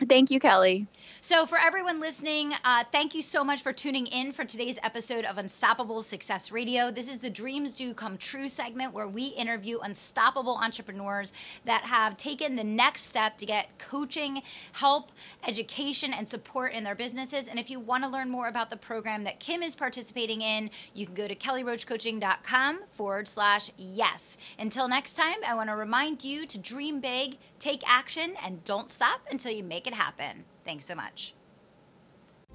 Thank 0.00 0.30
you, 0.30 0.40
Kelly. 0.40 0.86
So, 1.20 1.46
for 1.46 1.56
everyone 1.56 2.00
listening, 2.00 2.52
uh, 2.64 2.82
thank 2.90 3.14
you 3.14 3.22
so 3.22 3.44
much 3.44 3.62
for 3.62 3.72
tuning 3.72 4.06
in 4.06 4.32
for 4.32 4.44
today's 4.44 4.78
episode 4.82 5.24
of 5.24 5.38
Unstoppable 5.38 6.02
Success 6.02 6.50
Radio. 6.50 6.90
This 6.90 7.08
is 7.08 7.18
the 7.18 7.30
Dreams 7.30 7.74
Do 7.74 7.94
Come 7.94 8.18
True 8.18 8.48
segment 8.48 8.92
where 8.92 9.06
we 9.06 9.26
interview 9.26 9.78
unstoppable 9.78 10.56
entrepreneurs 10.56 11.32
that 11.64 11.82
have 11.82 12.16
taken 12.16 12.56
the 12.56 12.64
next 12.64 13.02
step 13.02 13.36
to 13.36 13.46
get 13.46 13.78
coaching, 13.78 14.42
help, 14.72 15.12
education, 15.46 16.12
and 16.12 16.28
support 16.28 16.72
in 16.72 16.82
their 16.82 16.96
businesses. 16.96 17.46
And 17.46 17.58
if 17.58 17.70
you 17.70 17.78
want 17.78 18.02
to 18.02 18.10
learn 18.10 18.28
more 18.28 18.48
about 18.48 18.70
the 18.70 18.76
program 18.76 19.22
that 19.24 19.38
Kim 19.38 19.62
is 19.62 19.76
participating 19.76 20.40
in, 20.40 20.70
you 20.92 21.06
can 21.06 21.14
go 21.14 21.28
to 21.28 21.36
kellyroachcoaching.com 21.36 22.80
forward 22.90 23.28
slash 23.28 23.70
yes. 23.76 24.38
Until 24.58 24.88
next 24.88 25.14
time, 25.14 25.36
I 25.46 25.54
want 25.54 25.68
to 25.68 25.76
remind 25.76 26.24
you 26.24 26.46
to 26.46 26.58
dream 26.58 26.98
big, 26.98 27.38
take 27.62 27.82
action, 27.86 28.34
and 28.44 28.64
don't 28.64 28.90
stop 28.90 29.20
until 29.30 29.52
you 29.52 29.62
make 29.62 29.86
it 29.86 29.94
happen. 29.94 30.44
Thanks 30.64 30.84
so 30.84 30.94
much. 30.94 31.34